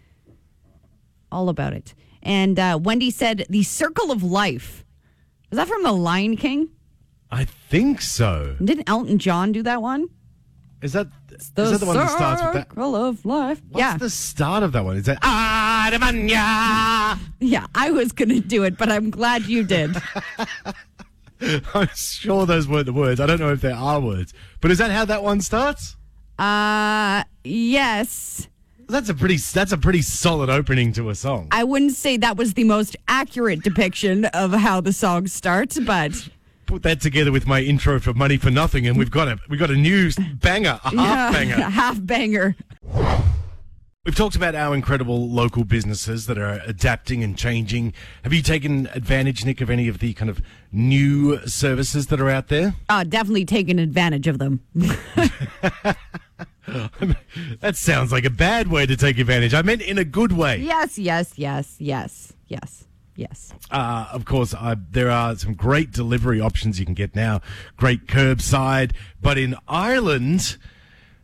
All 1.32 1.50
about 1.50 1.74
it. 1.74 1.94
And 2.24 2.60
uh, 2.60 2.80
Wendy 2.82 3.12
said, 3.12 3.46
The 3.50 3.64
Circle 3.64 4.12
of 4.12 4.24
Life. 4.24 4.81
Is 5.52 5.58
that 5.58 5.68
from 5.68 5.84
The 5.84 5.92
Lion 5.92 6.38
King? 6.38 6.70
I 7.30 7.46
think 7.46 8.02
so. 8.02 8.56
Didn't 8.64 8.90
Elton 8.90 9.20
John 9.20 9.52
do 9.52 9.64
that 9.64 9.82
one? 9.82 10.08
Is 10.82 10.94
that 10.94 11.08
is 11.32 11.52
that 11.54 11.80
the 11.80 11.86
one 11.86 11.96
that 11.96 12.10
starts 12.10 12.42
with 12.42 12.54
that? 12.54 12.70
Circle 12.70 12.96
of 12.96 13.26
Life. 13.26 13.62
What's 13.70 13.80
yeah. 13.80 13.98
the 13.98 14.10
start 14.10 14.64
of 14.64 14.72
that 14.72 14.84
one? 14.84 14.98
Is 14.98 15.06
that 15.06 15.22
Adamanya? 15.22 16.32
Yeah, 17.40 17.68
I 17.76 17.92
was 17.92 18.12
going 18.12 18.30
to 18.30 18.40
do 18.40 18.64
it, 18.64 18.78
but 18.78 18.92
I'm 18.92 19.10
glad 19.10 19.46
you 19.46 19.64
did. 19.64 19.96
I'm 21.74 21.90
sure 21.96 22.46
those 22.46 22.68
weren't 22.68 22.86
the 22.86 22.94
words. 22.94 23.20
I 23.20 23.26
don't 23.26 23.40
know 23.40 23.52
if 23.52 23.62
there 23.62 23.76
are 23.76 24.00
words, 24.00 24.34
but 24.60 24.72
is 24.72 24.78
that 24.78 24.92
how 24.92 25.06
that 25.06 25.24
one 25.24 25.42
starts? 25.42 25.98
uh, 26.40 27.24
yes. 27.44 28.48
That's 28.92 29.08
a 29.10 29.14
pretty 29.14 29.38
that's 29.38 29.72
a 29.72 29.78
pretty 29.78 30.02
solid 30.02 30.50
opening 30.50 30.92
to 30.94 31.10
a 31.10 31.16
song. 31.16 31.48
I 31.52 31.64
wouldn't 31.64 31.94
say 31.94 32.18
that 32.18 32.36
was 32.36 32.54
the 32.56 32.66
most 32.66 32.98
accurate 33.08 33.64
depiction 33.64 34.26
of 34.26 34.52
how 34.52 34.82
the 34.82 34.92
song 34.94 35.28
starts, 35.28 35.80
but 35.80 36.28
Put 36.66 36.84
that 36.84 37.02
together 37.02 37.32
with 37.32 37.48
my 37.48 37.62
intro 37.62 38.00
for 38.00 38.14
Money 38.14 38.38
for 38.38 38.50
Nothing, 38.52 38.88
and 38.88 38.98
we've 38.98 39.12
got 39.12 39.28
a 39.28 39.38
we 39.50 39.58
got 39.58 39.72
a 39.72 39.76
new 39.76 40.12
banger, 40.42 40.80
a 40.86 40.90
half 40.96 41.34
banger. 41.34 41.56
a 41.56 41.70
half 41.70 42.06
banger. 42.06 42.56
We've 44.04 44.16
talked 44.16 44.36
about 44.36 44.56
our 44.56 44.74
incredible 44.74 45.30
local 45.30 45.64
businesses 45.64 46.26
that 46.26 46.40
are 46.40 46.60
adapting 46.66 47.24
and 47.24 47.38
changing. 47.38 47.94
Have 48.24 48.34
you 48.34 48.42
taken 48.42 48.88
advantage, 48.96 49.46
Nick, 49.46 49.62
of 49.62 49.70
any 49.70 49.88
of 49.88 50.00
the 50.00 50.14
kind 50.14 50.28
of 50.28 50.42
new 50.72 51.38
services 51.46 52.08
that 52.08 52.20
are 52.20 52.28
out 52.28 52.48
there? 52.48 52.74
Uh, 52.90 53.04
definitely 53.04 53.46
taking 53.46 53.78
advantage 53.78 54.26
of 54.28 54.40
them. 54.40 54.62
That 57.60 57.76
sounds 57.76 58.12
like 58.14 58.24
a 58.24 58.30
bad 58.30 58.70
way 58.70 58.86
to 58.86 58.96
take 58.96 59.18
advantage. 59.20 59.54
I 59.54 59.62
meant 59.62 59.82
in 59.82 59.98
a 59.98 60.06
good 60.06 60.32
way. 60.32 60.58
Yes, 60.58 60.98
yes, 60.98 61.34
yes, 61.36 61.76
yes, 61.80 62.34
yes, 62.48 62.86
yes. 63.16 63.54
Uh, 63.70 64.08
of 64.12 64.24
course, 64.26 64.54
uh, 64.54 64.76
there 64.90 65.12
are 65.12 65.36
some 65.36 65.54
great 65.54 65.92
delivery 65.92 66.40
options 66.40 66.80
you 66.80 66.86
can 66.86 66.94
get 66.94 67.14
now, 67.14 67.42
great 67.76 68.08
curbside. 68.08 68.94
But 69.22 69.38
in 69.38 69.56
Ireland, 69.68 70.58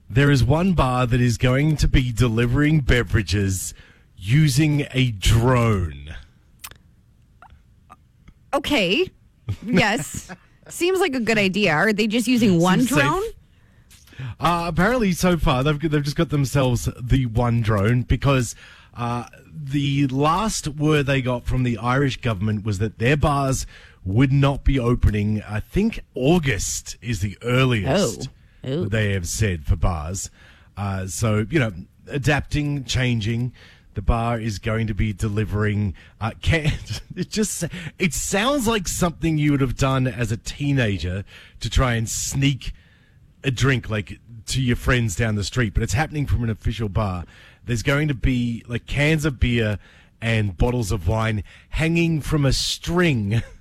there 0.10 0.32
is 0.32 0.44
one 0.44 0.74
bar 0.74 1.06
that 1.06 1.20
is 1.22 1.38
going 1.38 1.76
to 1.78 1.88
be 1.88 2.12
delivering 2.12 2.82
beverages 2.82 3.74
using 4.16 4.88
a 4.92 5.12
drone. 5.12 6.16
Okay. 8.54 9.10
Yes. 9.66 10.30
Seems 10.70 11.00
like 11.00 11.16
a 11.16 11.20
good 11.20 11.38
idea. 11.38 11.72
Are 11.74 11.94
they 11.94 12.08
just 12.08 12.28
using 12.28 12.60
one 12.60 12.80
Seems 12.80 12.90
safe. 12.90 13.00
drone? 13.02 13.24
Uh, 14.40 14.66
apparently, 14.68 15.12
so 15.12 15.38
far 15.38 15.64
they've 15.64 15.80
they've 15.80 16.04
just 16.04 16.18
got 16.18 16.30
themselves 16.30 16.90
the 17.00 17.28
one 17.28 17.62
drone 17.62 18.02
because 18.02 18.56
uh, 18.96 19.26
the 19.54 20.08
last 20.08 20.68
word 20.68 21.06
they 21.06 21.22
got 21.22 21.46
from 21.46 21.64
the 21.64 21.78
Irish 21.78 22.20
government 22.22 22.66
was 22.66 22.80
that 22.80 22.98
their 22.98 23.16
bars 23.16 23.68
would 24.04 24.32
not 24.34 24.64
be 24.64 24.80
opening. 24.80 25.44
I 25.44 25.60
think 25.60 26.00
August 26.16 26.98
is 27.02 27.20
the 27.20 27.38
earliest 27.44 28.22
Oh. 28.28 28.32
Oh. 28.68 28.84
that 28.84 28.92
they 28.92 29.14
have 29.14 29.28
said 29.28 29.66
for 29.66 29.76
bars. 29.76 30.30
Uh, 30.76 31.08
so 31.08 31.46
you 31.50 31.60
know, 31.60 31.72
adapting, 32.08 32.84
changing. 32.84 33.54
The 33.94 34.02
bar 34.04 34.40
is 34.40 34.60
going 34.60 34.86
to 34.88 34.94
be 34.94 35.12
delivering. 35.12 35.96
Uh, 36.22 36.32
can, 36.42 36.72
it 37.16 37.30
just 37.30 37.64
it 37.98 38.14
sounds 38.14 38.68
like 38.68 38.88
something 38.88 39.38
you 39.38 39.52
would 39.52 39.62
have 39.62 39.78
done 39.78 40.06
as 40.06 40.32
a 40.32 40.38
teenager 40.38 41.24
to 41.62 41.70
try 41.70 41.96
and 41.96 42.08
sneak 42.08 42.74
a 43.44 43.50
drink 43.50 43.90
like 43.90 44.20
to 44.48 44.62
your 44.62 44.76
friends 44.76 45.16
down 45.16 45.36
the 45.36 45.44
street, 45.44 45.74
but 45.74 45.84
it's 45.84 45.94
happening 45.94 46.26
from 46.26 46.44
an 46.44 46.50
official 46.50 46.90
bar. 46.90 47.26
There's 47.66 47.84
going 47.84 48.08
to 48.08 48.14
be 48.14 48.64
like 48.68 48.86
cans 48.86 49.26
of 49.26 49.40
beer 49.40 49.80
and 50.22 50.58
bottles 50.58 50.92
of 50.92 51.08
wine 51.08 51.44
hanging 51.70 52.22
from 52.22 52.46
a 52.46 52.54
string 52.54 53.42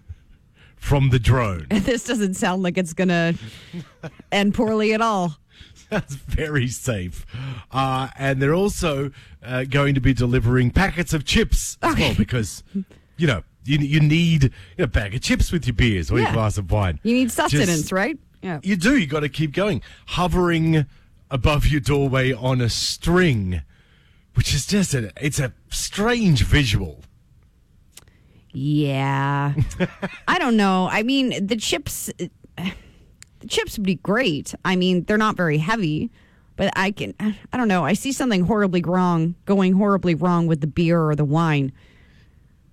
from 0.77 1.11
the 1.11 1.19
drone. 1.19 1.67
This 1.71 2.05
doesn't 2.05 2.35
sound 2.35 2.63
like 2.63 2.79
it's 2.79 2.93
going 2.93 3.09
to 3.09 3.35
end 4.33 4.55
poorly 4.55 4.93
at 4.93 5.01
all. 5.01 5.37
That's 5.89 6.15
very 6.15 6.69
safe. 6.69 7.25
Uh, 7.71 8.09
and 8.19 8.43
they're 8.43 8.55
also 8.55 9.11
uh, 9.45 9.65
going 9.65 9.95
to 9.95 10.01
be 10.01 10.13
delivering 10.13 10.71
packets 10.71 11.13
of 11.15 11.25
chips 11.25 11.79
as 11.83 11.97
well 11.97 12.15
because, 12.15 12.65
you 13.17 13.27
know, 13.27 13.43
you, 13.65 13.79
you 13.79 14.01
need 14.01 14.45
you 14.45 14.51
know, 14.79 14.85
a 14.85 14.89
bag 14.89 15.15
of 15.15 15.21
chips 15.21 15.53
with 15.53 15.67
your 15.67 15.75
beers 15.75 16.11
or 16.11 16.19
your 16.19 16.33
glass 16.33 16.59
of 16.59 16.71
wine. 16.71 16.99
You 17.03 17.15
need 17.15 17.31
sustenance, 17.31 17.69
Just- 17.83 17.93
right? 17.93 18.19
Yeah. 18.43 18.61
You 18.63 18.77
do. 18.77 18.97
You 18.97 19.07
got 19.07 19.21
to 19.21 19.29
keep 19.29 19.53
going. 19.53 19.81
Hovering 20.07 20.87
above 21.31 21.67
your 21.67 21.81
doorway 21.81 22.33
on 22.33 22.61
a 22.61 22.69
string, 22.69 23.63
which 24.35 24.55
is 24.55 24.67
just 24.67 24.95
a, 24.95 25.11
it's 25.21 25.39
a 25.41 25.53
strange 25.69 26.45
visual. 26.45 27.03
Yeah. 28.59 29.53
I 30.27 30.39
don't 30.39 30.57
know. 30.57 30.89
I 30.91 31.03
mean, 31.03 31.47
the 31.47 31.57
chips 31.57 32.11
the 32.57 33.49
chips 33.49 33.77
would 33.77 33.85
be 33.85 33.97
great. 33.97 34.55
I 34.65 34.77
mean, 34.77 35.05
they're 35.05 35.19
not 35.19 35.37
very 35.37 35.59
heavy, 35.59 36.11
but 36.57 36.73
I 36.75 36.91
can 36.91 37.15
I 37.21 37.57
don't 37.59 37.69
know. 37.69 37.85
I 37.85 37.93
see 37.93 38.13
something 38.13 38.45
horribly 38.45 38.81
wrong 38.81 39.35
going 39.45 39.75
horribly 39.75 40.15
wrong 40.15 40.47
with 40.47 40.63
the 40.63 40.67
beer 40.67 41.03
or 41.03 41.15
the 41.15 41.25
wine. 41.25 41.71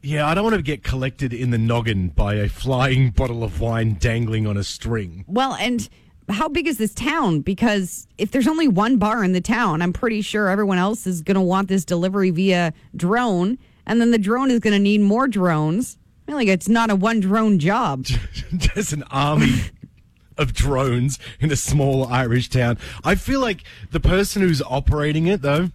Yeah, 0.02 0.26
I 0.26 0.34
don't 0.34 0.46
want 0.46 0.56
to 0.56 0.62
get 0.62 0.84
collected 0.84 1.34
in 1.34 1.52
the 1.52 1.58
noggin 1.58 2.10
by 2.10 2.36
a 2.36 2.48
flying 2.48 3.10
bottle 3.16 3.44
of 3.44 3.60
wine 3.60 3.98
dangling 4.00 4.48
on 4.48 4.56
a 4.56 4.64
string. 4.64 5.26
Well, 5.28 5.56
and 5.56 5.90
how 6.30 6.48
big 6.48 6.66
is 6.66 6.78
this 6.78 6.94
town? 6.94 7.42
Because 7.42 8.08
if 8.18 8.32
there's 8.32 8.48
only 8.48 8.70
one 8.70 8.98
bar 8.98 9.22
in 9.22 9.34
the 9.34 9.42
town, 9.42 9.82
I'm 9.82 9.92
pretty 9.92 10.22
sure 10.22 10.48
everyone 10.48 10.78
else 10.78 11.06
is 11.06 11.22
going 11.22 11.36
to 11.36 11.42
want 11.42 11.68
this 11.68 11.84
delivery 11.84 12.30
via 12.30 12.74
drone, 12.96 13.58
and 13.86 14.00
then 14.00 14.12
the 14.12 14.18
drone 14.18 14.52
is 14.52 14.60
going 14.60 14.74
to 14.74 14.80
need 14.80 15.02
more 15.02 15.28
drones. 15.28 15.98
I 16.24 16.32
feel 16.32 16.36
like 16.36 16.48
it's 16.48 16.70
not 16.70 16.90
a 16.90 16.96
one 16.96 17.20
drone 17.20 17.60
job. 17.60 18.06
Just 18.58 18.94
an 18.94 19.04
army 19.12 19.62
of 20.38 20.54
drones 20.54 21.20
in 21.40 21.52
a 21.52 21.56
small 21.56 22.08
Irish 22.08 22.50
town. 22.50 22.78
I 23.04 23.16
feel 23.16 23.40
like 23.40 23.64
the 23.92 24.00
person 24.00 24.42
who's 24.42 24.62
operating 24.62 25.28
it, 25.28 25.42
though, 25.42 25.70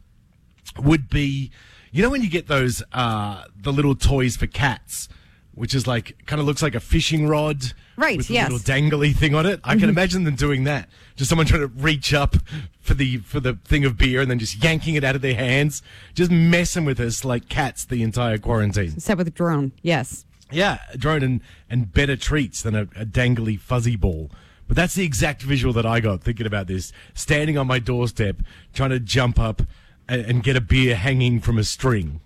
would 0.78 1.08
be, 1.08 1.50
you 1.92 2.02
know, 2.02 2.10
when 2.10 2.22
you 2.22 2.30
get 2.30 2.48
those, 2.48 2.82
uh, 2.92 3.44
the 3.56 3.72
little 3.72 3.94
toys 3.94 4.36
for 4.36 4.46
cats, 4.46 5.08
which 5.54 5.74
is 5.74 5.86
like, 5.86 6.16
kind 6.26 6.40
of 6.40 6.46
looks 6.46 6.62
like 6.62 6.74
a 6.74 6.80
fishing 6.80 7.28
rod. 7.28 7.72
Right, 7.98 8.16
With 8.16 8.30
a 8.30 8.32
yes. 8.32 8.48
little 8.48 8.64
dangly 8.64 9.12
thing 9.12 9.34
on 9.34 9.44
it. 9.44 9.58
I 9.64 9.70
can 9.70 9.80
mm-hmm. 9.80 9.88
imagine 9.88 10.22
them 10.22 10.36
doing 10.36 10.62
that. 10.64 10.88
Just 11.16 11.28
someone 11.28 11.46
trying 11.48 11.62
to 11.62 11.66
reach 11.66 12.14
up 12.14 12.36
for 12.80 12.94
the, 12.94 13.16
for 13.18 13.40
the 13.40 13.54
thing 13.64 13.84
of 13.84 13.98
beer 13.98 14.20
and 14.20 14.30
then 14.30 14.38
just 14.38 14.62
yanking 14.62 14.94
it 14.94 15.02
out 15.02 15.16
of 15.16 15.20
their 15.20 15.34
hands. 15.34 15.82
Just 16.14 16.30
messing 16.30 16.84
with 16.84 17.00
us 17.00 17.24
like 17.24 17.48
cats 17.48 17.84
the 17.84 18.04
entire 18.04 18.38
quarantine. 18.38 18.92
Except 18.96 19.18
with 19.18 19.26
a 19.26 19.32
drone. 19.32 19.72
Yes. 19.82 20.24
Yeah, 20.52 20.78
a 20.92 20.96
drone 20.96 21.24
and, 21.24 21.40
and 21.68 21.92
better 21.92 22.16
treats 22.16 22.62
than 22.62 22.76
a, 22.76 22.82
a 22.82 23.04
dangly 23.04 23.58
fuzzy 23.58 23.96
ball. 23.96 24.30
But 24.68 24.76
that's 24.76 24.94
the 24.94 25.04
exact 25.04 25.42
visual 25.42 25.74
that 25.74 25.84
I 25.84 25.98
got 25.98 26.22
thinking 26.22 26.46
about 26.46 26.68
this. 26.68 26.92
Standing 27.14 27.58
on 27.58 27.66
my 27.66 27.80
doorstep, 27.80 28.36
trying 28.74 28.90
to 28.90 29.00
jump 29.00 29.40
up 29.40 29.62
and, 30.08 30.24
and 30.24 30.42
get 30.44 30.54
a 30.54 30.60
beer 30.60 30.94
hanging 30.94 31.40
from 31.40 31.58
a 31.58 31.64
string. 31.64 32.20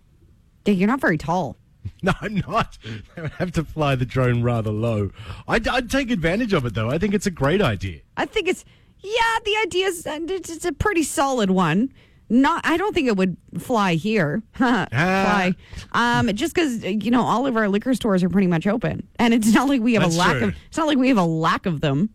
Yeah, 0.66 0.74
you're 0.74 0.86
not 0.86 1.00
very 1.00 1.16
tall. 1.16 1.56
No, 2.04 2.12
I'm 2.20 2.34
not. 2.48 2.78
I 3.16 3.22
would 3.22 3.30
have 3.32 3.52
to 3.52 3.64
fly 3.64 3.94
the 3.94 4.04
drone 4.04 4.42
rather 4.42 4.72
low. 4.72 5.10
I'd, 5.46 5.68
I'd 5.68 5.88
take 5.88 6.10
advantage 6.10 6.52
of 6.52 6.66
it, 6.66 6.74
though. 6.74 6.90
I 6.90 6.98
think 6.98 7.14
it's 7.14 7.26
a 7.26 7.30
great 7.30 7.62
idea. 7.62 8.00
I 8.16 8.26
think 8.26 8.48
it's 8.48 8.64
yeah. 9.00 9.38
The 9.44 9.56
idea 9.62 9.86
is 9.86 10.04
it's 10.06 10.50
it's 10.50 10.64
a 10.64 10.72
pretty 10.72 11.04
solid 11.04 11.50
one. 11.50 11.92
Not, 12.28 12.64
I 12.64 12.76
don't 12.76 12.94
think 12.94 13.08
it 13.08 13.16
would 13.16 13.36
fly 13.58 13.94
here. 13.94 14.42
fly, 14.54 15.54
um, 15.92 16.34
just 16.34 16.54
because 16.54 16.82
you 16.82 17.10
know 17.10 17.22
all 17.22 17.46
of 17.46 17.56
our 17.56 17.68
liquor 17.68 17.94
stores 17.94 18.22
are 18.24 18.28
pretty 18.30 18.46
much 18.46 18.66
open, 18.66 19.06
and 19.18 19.34
it's 19.34 19.52
not 19.52 19.68
like 19.68 19.80
we 19.80 19.94
have 19.94 20.02
That's 20.02 20.16
a 20.16 20.18
lack 20.18 20.38
true. 20.38 20.48
of. 20.48 20.56
It's 20.68 20.76
not 20.78 20.86
like 20.86 20.98
we 20.98 21.08
have 21.08 21.18
a 21.18 21.24
lack 21.24 21.66
of 21.66 21.82
them. 21.82 22.10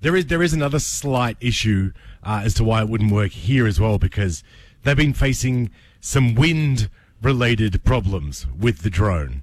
There 0.00 0.16
is 0.16 0.26
there 0.26 0.42
is 0.42 0.52
another 0.52 0.78
slight 0.78 1.36
issue 1.40 1.92
uh, 2.22 2.42
as 2.44 2.54
to 2.54 2.64
why 2.64 2.82
it 2.82 2.88
wouldn't 2.88 3.12
work 3.12 3.30
here 3.30 3.66
as 3.66 3.78
well 3.78 3.98
because 3.98 4.42
they've 4.82 4.96
been 4.96 5.14
facing 5.14 5.70
some 6.00 6.34
wind 6.34 6.90
related 7.22 7.84
problems 7.84 8.46
with 8.58 8.82
the 8.82 8.90
drone. 8.90 9.42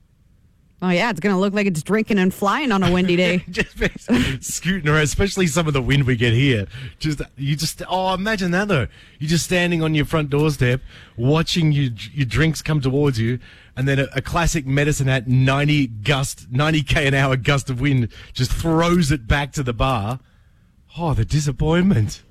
Oh 0.81 0.89
yeah, 0.89 1.09
it's 1.09 1.19
gonna 1.19 1.39
look 1.39 1.53
like 1.53 1.67
it's 1.67 1.83
drinking 1.83 2.19
and 2.19 2.33
flying 2.33 2.71
on 2.71 2.83
a 2.83 2.91
windy 2.91 3.17
day. 3.17 3.43
just 3.49 4.43
scooting 4.43 4.87
around, 4.87 5.01
especially 5.01 5.45
some 5.45 5.67
of 5.67 5.73
the 5.73 5.81
wind 5.81 6.05
we 6.05 6.15
get 6.15 6.33
here. 6.33 6.67
Just 6.99 7.21
you 7.35 7.57
just 7.57 7.81
oh, 7.89 8.13
imagine 8.13 8.51
that 8.51 8.69
though. 8.69 8.87
You're 9.19 9.29
just 9.29 9.43
standing 9.43 9.83
on 9.83 9.93
your 9.93 10.05
front 10.05 10.29
doorstep, 10.29 10.81
watching 11.17 11.73
your 11.73 11.91
your 12.13 12.25
drinks 12.25 12.61
come 12.61 12.79
towards 12.79 13.19
you, 13.19 13.39
and 13.75 13.89
then 13.89 13.99
a, 13.99 14.07
a 14.15 14.21
classic 14.21 14.65
Medicine 14.65 15.07
Hat 15.07 15.27
ninety 15.27 15.87
gust, 15.87 16.49
ninety 16.49 16.81
k 16.81 17.07
an 17.07 17.13
hour 17.13 17.35
gust 17.35 17.69
of 17.69 17.81
wind 17.81 18.07
just 18.31 18.51
throws 18.53 19.11
it 19.11 19.27
back 19.27 19.51
to 19.53 19.63
the 19.63 19.73
bar. 19.73 20.21
Oh, 20.97 21.13
the 21.13 21.25
disappointment. 21.25 22.23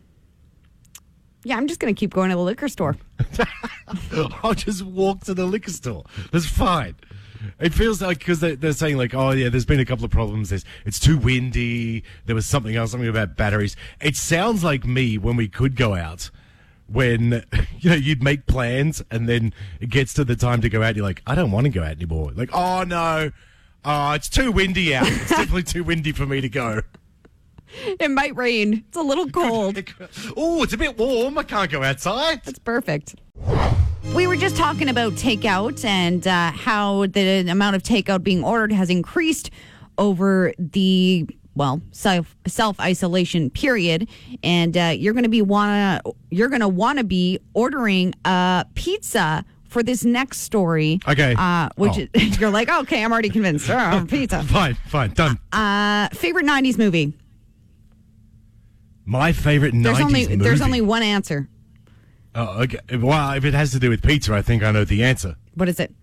Yeah, 1.49 1.57
I'm 1.57 1.67
just 1.67 1.81
gonna 1.81 1.95
keep 1.95 2.13
going 2.13 2.29
to 2.29 2.37
the 2.37 2.43
liquor 2.43 2.69
store. 2.69 2.95
I'll 4.43 4.53
just 4.53 4.83
walk 4.83 5.25
to 5.25 5.33
the 5.33 5.47
liquor 5.47 5.71
store. 5.71 6.05
That's 6.31 6.45
fine. 6.45 6.95
It 7.59 7.73
feels 7.73 8.03
like 8.03 8.19
because 8.19 8.41
they, 8.41 8.55
they're 8.55 8.73
saying 8.73 8.99
like, 8.99 9.15
oh 9.15 9.31
yeah, 9.31 9.49
there's 9.49 9.65
been 9.65 9.81
a 9.81 9.87
couple 9.87 10.05
of 10.05 10.11
problems. 10.11 10.51
There's 10.51 10.67
it's 10.85 11.01
too 11.01 11.17
windy. 11.17 12.05
There 12.27 12.35
was 12.35 12.45
something 12.45 12.77
else, 12.77 12.91
something 12.91 13.09
about 13.09 13.37
batteries. 13.37 13.77
It 13.99 14.15
sounds 14.15 14.63
like 14.63 14.85
me 14.85 15.17
when 15.17 15.37
we 15.37 15.49
could 15.49 15.75
go 15.75 15.95
out. 15.95 16.31
When 16.87 17.45
you 17.79 17.91
know 17.91 17.97
you'd 17.97 18.23
make 18.23 18.47
plans 18.47 19.03
and 19.11 19.27
then 19.27 19.55
it 19.81 19.89
gets 19.89 20.13
to 20.15 20.25
the 20.25 20.37
time 20.37 20.61
to 20.61 20.69
go 20.69 20.83
out, 20.83 20.97
you're 20.97 21.05
like, 21.05 21.23
I 21.27 21.35
don't 21.35 21.51
want 21.51 21.65
to 21.65 21.71
go 21.71 21.83
out 21.83 21.93
anymore. 21.93 22.33
Like, 22.35 22.51
oh 22.53 22.83
no, 22.83 23.31
oh 23.87 24.13
it's 24.13 24.29
too 24.29 24.53
windy 24.53 24.95
out. 24.95 25.07
It's 25.09 25.29
definitely 25.31 25.63
too 25.63 25.83
windy 25.83 26.13
for 26.13 26.27
me 26.27 26.43
to 26.43 26.49
go. 26.51 26.83
It 28.01 28.11
might 28.11 28.35
rain. 28.37 28.85
It's 28.89 28.97
a 28.97 29.03
little 29.03 29.29
cold. 29.31 29.79
oh, 30.37 30.63
it's 30.63 30.73
a 30.73 30.77
bit 30.79 30.97
warm. 30.99 31.39
I 31.39 31.43
can't 31.43 31.71
go 31.71 31.83
outside. 31.83 32.43
That's 32.45 32.59
perfect. 32.59 33.15
We 34.15 34.27
were 34.27 34.37
just 34.37 34.57
talking 34.57 34.89
about 34.89 35.13
takeout 35.13 35.85
and 35.85 36.27
uh, 36.27 36.51
how 36.53 37.07
the 37.07 37.47
amount 37.49 37.77
of 37.77 37.83
takeout 37.83 38.23
being 38.23 38.43
ordered 38.43 38.73
has 38.73 38.89
increased 38.91 39.51
over 39.99 40.53
the 40.59 41.27
well 41.55 41.83
self 41.93 42.37
self 42.47 42.79
isolation 42.81 43.51
period, 43.51 44.09
and 44.43 44.77
uh, 44.77 44.93
you're 44.97 45.13
going 45.13 45.25
to 45.25 45.29
be 45.29 45.43
wanna 45.43 46.01
you're 46.31 46.49
going 46.49 46.61
to 46.61 46.69
want 46.69 46.99
to 46.99 47.05
be 47.05 47.39
ordering 47.55 48.15
a 48.25 48.65
pizza 48.75 49.45
for 49.69 49.83
this 49.83 50.05
next 50.05 50.39
story. 50.41 50.99
Okay. 51.07 51.35
uh, 51.37 51.69
which 51.77 51.99
Oh. 51.99 52.07
is, 52.15 52.39
you're 52.41 52.51
like, 52.51 52.71
okay, 52.71 53.05
I'm 53.05 53.13
already 53.13 53.29
convinced. 53.29 53.69
Oh, 53.69 54.07
pizza. 54.09 54.43
Fine, 54.45 54.75
fine, 54.87 55.11
done. 55.11 55.39
Uh, 55.53 56.09
favorite 56.15 56.47
'90s 56.47 56.79
movie? 56.79 57.13
My 59.09 59.33
favorite 59.33 59.73
There's 59.73 59.97
90s 59.97 60.01
only 60.03 60.23
movie. 60.29 60.37
there's 60.37 60.61
only 60.61 60.81
one 60.83 61.03
answer. 61.03 61.49
Oh, 62.35 62.63
okay. 62.65 62.79
Well, 62.95 63.33
if 63.33 63.45
it 63.47 63.55
has 63.55 63.71
to 63.71 63.79
do 63.79 63.89
with 63.89 64.03
pizza, 64.03 64.35
I 64.35 64.43
think 64.43 64.63
I 64.63 64.71
know 64.71 64.85
the 64.85 65.03
answer. 65.03 65.37
What 65.55 65.67
is 65.71 65.81
it? 65.81 65.95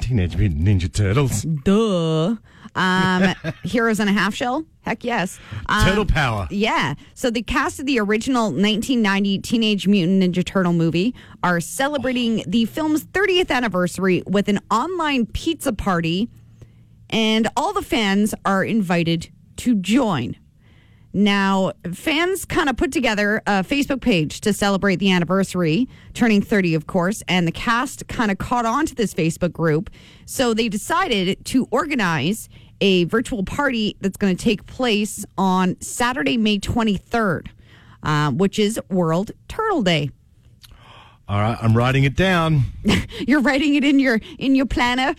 Teenage 0.00 0.34
Mutant 0.38 0.64
Ninja 0.64 0.90
Turtles. 0.90 1.42
Duh. 1.42 2.36
Um, 2.74 3.34
Heroes 3.64 4.00
in 4.00 4.08
a 4.08 4.12
Half 4.12 4.34
Shell? 4.34 4.64
Heck 4.80 5.04
yes. 5.04 5.38
Um, 5.66 5.86
Turtle 5.86 6.06
Power. 6.06 6.48
Yeah. 6.50 6.94
So 7.12 7.30
the 7.30 7.42
cast 7.42 7.78
of 7.78 7.84
the 7.84 8.00
original 8.00 8.44
1990 8.44 9.40
Teenage 9.40 9.86
Mutant 9.86 10.22
Ninja 10.22 10.42
Turtle 10.42 10.72
movie 10.72 11.14
are 11.42 11.60
celebrating 11.60 12.44
the 12.46 12.64
film's 12.64 13.04
30th 13.04 13.50
anniversary 13.50 14.22
with 14.26 14.48
an 14.48 14.58
online 14.70 15.26
pizza 15.26 15.74
party, 15.74 16.30
and 17.10 17.46
all 17.58 17.74
the 17.74 17.82
fans 17.82 18.34
are 18.46 18.64
invited 18.64 19.28
to 19.58 19.74
join. 19.74 20.36
Now, 21.14 21.72
fans 21.92 22.44
kind 22.44 22.68
of 22.68 22.76
put 22.76 22.90
together 22.90 23.42
a 23.46 23.62
Facebook 23.62 24.00
page 24.00 24.40
to 24.42 24.52
celebrate 24.52 24.96
the 24.96 25.10
anniversary, 25.10 25.88
turning 26.14 26.40
30, 26.40 26.74
of 26.74 26.86
course, 26.86 27.22
and 27.28 27.46
the 27.46 27.52
cast 27.52 28.08
kind 28.08 28.30
of 28.30 28.38
caught 28.38 28.64
on 28.64 28.86
to 28.86 28.94
this 28.94 29.12
Facebook 29.12 29.52
group. 29.52 29.90
So 30.24 30.54
they 30.54 30.68
decided 30.68 31.44
to 31.46 31.68
organize 31.70 32.48
a 32.80 33.04
virtual 33.04 33.44
party 33.44 33.96
that's 34.00 34.16
going 34.16 34.36
to 34.36 34.42
take 34.42 34.66
place 34.66 35.24
on 35.36 35.80
Saturday, 35.80 36.36
May 36.36 36.58
23rd, 36.58 37.48
uh, 38.02 38.30
which 38.32 38.58
is 38.58 38.80
World 38.88 39.32
Turtle 39.48 39.82
Day. 39.82 40.10
All 41.28 41.40
right, 41.40 41.56
I'm 41.62 41.76
writing 41.76 42.04
it 42.04 42.16
down. 42.16 42.62
You're 43.26 43.40
writing 43.40 43.74
it 43.74 43.84
in 43.84 43.98
your 43.98 44.20
in 44.38 44.54
your 44.54 44.66
planner. 44.66 45.14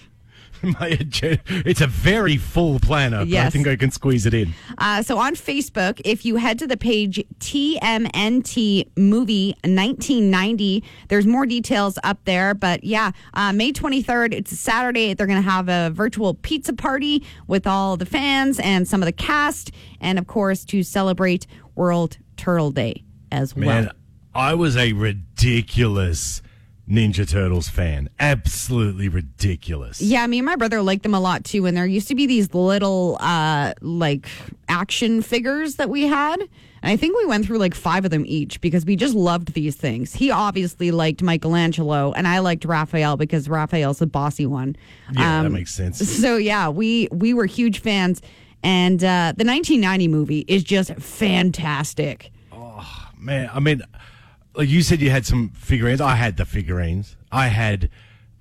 My 0.80 0.88
agenda- 0.88 1.42
it's 1.48 1.82
a 1.82 1.88
very 1.88 2.38
full 2.38 2.80
planner, 2.80 3.26
but 3.26 3.34
I 3.34 3.50
think 3.50 3.68
I 3.68 3.76
can 3.76 3.92
squeeze 3.92 4.26
it 4.26 4.34
in. 4.34 4.54
Uh, 4.78 5.02
so 5.02 5.18
on 5.18 5.36
Facebook, 5.36 6.00
if 6.06 6.26
you 6.26 6.36
head 6.38 6.60
to 6.60 6.68
the 6.68 6.78
page 6.78 7.24
TMNT 7.40 8.90
Movie 8.98 9.56
1990, 9.64 10.84
there's 11.10 11.26
more 11.26 11.46
details 11.46 11.98
up 12.04 12.24
there. 12.26 12.54
But 12.54 12.84
yeah, 12.84 13.12
uh, 13.34 13.52
May 13.54 13.72
23rd, 13.74 14.34
it's 14.34 14.52
a 14.52 14.56
Saturday. 14.56 15.14
They're 15.14 15.28
going 15.28 15.42
to 15.42 15.50
have 15.50 15.70
a 15.70 15.90
virtual 15.94 16.34
pizza 16.36 16.74
party 16.74 17.24
with 17.48 17.66
all 17.68 17.98
the 17.98 18.06
fans 18.06 18.60
and 18.60 18.88
some 18.88 19.02
of 19.02 19.06
the 19.06 19.12
cast, 19.12 19.72
and 20.00 20.20
of 20.20 20.28
course 20.28 20.64
to 20.66 20.84
celebrate 20.84 21.48
World 21.76 22.18
Turtle 22.38 22.72
Day 22.72 23.04
as 23.32 23.56
Man, 23.56 23.86
well. 23.86 23.94
I 24.36 24.54
was 24.54 24.78
a 24.78 24.94
ridiculous 24.94 26.42
Ninja 26.90 27.28
Turtles 27.30 27.70
fan. 27.70 28.10
Absolutely 28.20 29.08
ridiculous. 29.08 30.02
Yeah, 30.02 30.28
me 30.28 30.40
and 30.40 30.46
my 30.46 30.56
brother 30.58 30.82
liked 30.82 31.04
them 31.04 31.14
a 31.14 31.20
lot 31.20 31.44
too. 31.46 31.66
And 31.66 31.78
there 31.78 31.86
used 31.86 32.10
to 32.10 32.16
be 32.16 32.26
these 32.26 32.54
little 32.54 33.18
uh 33.22 33.74
like 33.82 34.28
action 34.68 35.22
figures 35.22 35.76
that 35.76 35.90
we 35.90 36.04
had. 36.08 36.40
And 36.42 36.92
I 36.92 36.98
think 36.98 37.16
we 37.18 37.26
went 37.26 37.46
through 37.46 37.60
like 37.60 37.74
five 37.74 38.04
of 38.04 38.12
them 38.12 38.26
each 38.28 38.60
because 38.60 38.86
we 38.86 38.98
just 38.98 39.16
loved 39.16 39.54
these 39.54 39.78
things. 39.78 40.14
He 40.14 40.30
obviously 40.32 40.92
liked 40.92 41.24
Michelangelo 41.24 42.12
and 42.12 42.28
I 42.28 42.40
liked 42.40 42.66
Raphael 42.66 43.16
because 43.16 43.48
Raphael's 43.48 44.00
the 44.00 44.08
bossy 44.08 44.46
one. 44.46 44.76
Yeah, 45.14 45.42
that 45.42 45.46
Um, 45.48 45.54
makes 45.54 45.74
sense. 45.74 46.00
So 46.06 46.36
yeah, 46.36 46.68
we 46.68 47.08
we 47.12 47.34
were 47.34 47.46
huge 47.46 47.80
fans. 47.80 48.22
And 48.66 49.02
uh, 49.04 49.34
the 49.38 49.46
1990 49.46 50.08
movie 50.10 50.40
is 50.48 50.64
just 50.64 50.94
fantastic. 50.96 52.32
Oh 52.52 52.86
man, 53.18 53.50
I 53.54 53.60
mean, 53.60 53.82
like 54.56 54.70
you 54.70 54.82
said, 54.82 55.02
you 55.02 55.10
had 55.10 55.26
some 55.26 55.50
figurines. 55.50 56.02
I 56.02 56.16
had 56.16 56.38
the 56.38 56.46
figurines. 56.46 57.16
I 57.32 57.48
had 57.48 57.90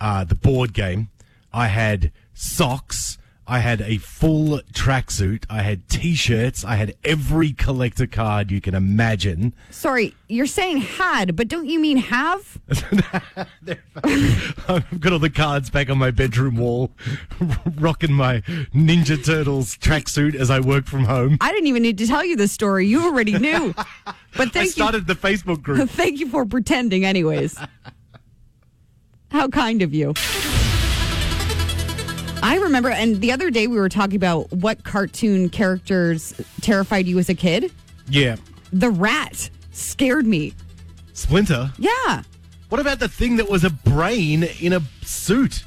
uh, 0.01 0.25
the 0.25 0.35
board 0.35 0.73
game. 0.73 1.09
I 1.53 1.69
had 1.69 2.13
socks. 2.35 3.19
I 3.47 3.59
had 3.59 3.81
a 3.81 3.99
full 3.99 4.61
tracksuit. 4.73 5.45
I 5.51 5.63
had 5.63 5.89
T-shirts. 5.89 6.65
I 6.65 6.77
had 6.77 6.95
every 7.05 7.53
collector 7.53 8.07
card 8.07 8.51
you 8.51 8.61
can 8.61 8.75
imagine. 8.75 9.53
Sorry, 9.71 10.15
you're 10.29 10.47
saying 10.47 10.79
had, 10.79 11.35
but 11.35 11.49
don't 11.49 11.67
you 11.67 11.81
mean 11.81 11.97
have? 11.97 12.61
I've 14.69 15.01
got 15.01 15.13
all 15.13 15.19
the 15.19 15.33
cards 15.35 15.71
back 15.71 15.91
on 15.91 15.99
my 15.99 16.13
bedroom 16.13 16.57
wall, 16.57 16.93
rocking 17.77 18.13
my 18.13 18.43
Ninja 18.75 19.23
Turtles 19.23 19.77
tracksuit 19.77 20.35
as 20.35 20.49
I 20.49 20.61
work 20.61 20.87
from 20.87 21.05
home. 21.05 21.37
I 21.41 21.51
didn't 21.51 21.67
even 21.67 21.83
need 21.83 21.99
to 21.99 22.07
tell 22.07 22.25
you 22.25 22.37
this 22.37 22.53
story. 22.53 22.87
You 22.87 23.05
already 23.05 23.39
knew. 23.39 23.75
But 23.75 24.17
I 24.39 24.47
thank 24.47 24.55
you. 24.67 24.71
started 24.71 25.07
the 25.07 25.15
Facebook 25.15 25.63
group. 25.63 25.91
Thank 25.91 26.21
you 26.21 26.29
for 26.29 26.47
pretending, 26.47 27.05
anyways. 27.05 27.59
How 29.31 29.49
kind 29.49 29.83
of 29.83 29.93
you. 29.93 30.15
I 32.43 32.57
remember, 32.57 32.91
and 32.91 33.21
the 33.21 33.31
other 33.33 33.51
day 33.51 33.67
we 33.69 33.77
were 33.77 33.89
talking 33.89 34.17
about 34.17 34.53
what 34.53 34.83
cartoon 34.85 35.49
characters 35.49 36.35
terrified 36.61 37.07
you 37.07 37.19
as 37.19 37.29
a 37.29 37.35
kid. 37.35 37.73
Yeah. 38.09 38.37
The 38.73 38.91
rat 38.91 39.49
scared 39.71 40.27
me. 40.27 40.55
Splinter. 41.13 41.73
Yeah. 41.79 42.23
What 42.69 42.81
about 42.81 42.99
the 42.99 43.09
thing 43.09 43.37
that 43.37 43.49
was 43.49 43.65
a 43.65 43.71
brain 43.71 44.45
in 44.61 44.73
a 44.73 44.81
suit? 45.03 45.65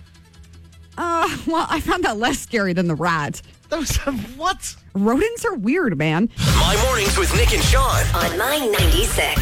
Uh, 0.98 1.30
well, 1.48 1.66
I 1.70 1.80
found 1.80 2.04
that 2.04 2.18
less 2.18 2.40
scary 2.40 2.74
than 2.74 2.88
the 2.88 2.96
rat. 2.96 3.42
That 3.70 3.80
was 3.80 3.96
what? 4.38 4.76
Rodents 4.94 5.46
are 5.46 5.56
weird, 5.56 5.98
man. 5.98 6.30
My 6.38 6.82
mornings 6.86 7.18
with 7.18 7.34
Nick 7.36 7.54
and 7.54 7.64
Sean. 7.64 8.04
on 8.16 8.38
my 8.38 8.58
96. 8.80 9.42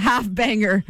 Half 0.00 0.32
banger. 0.34 0.84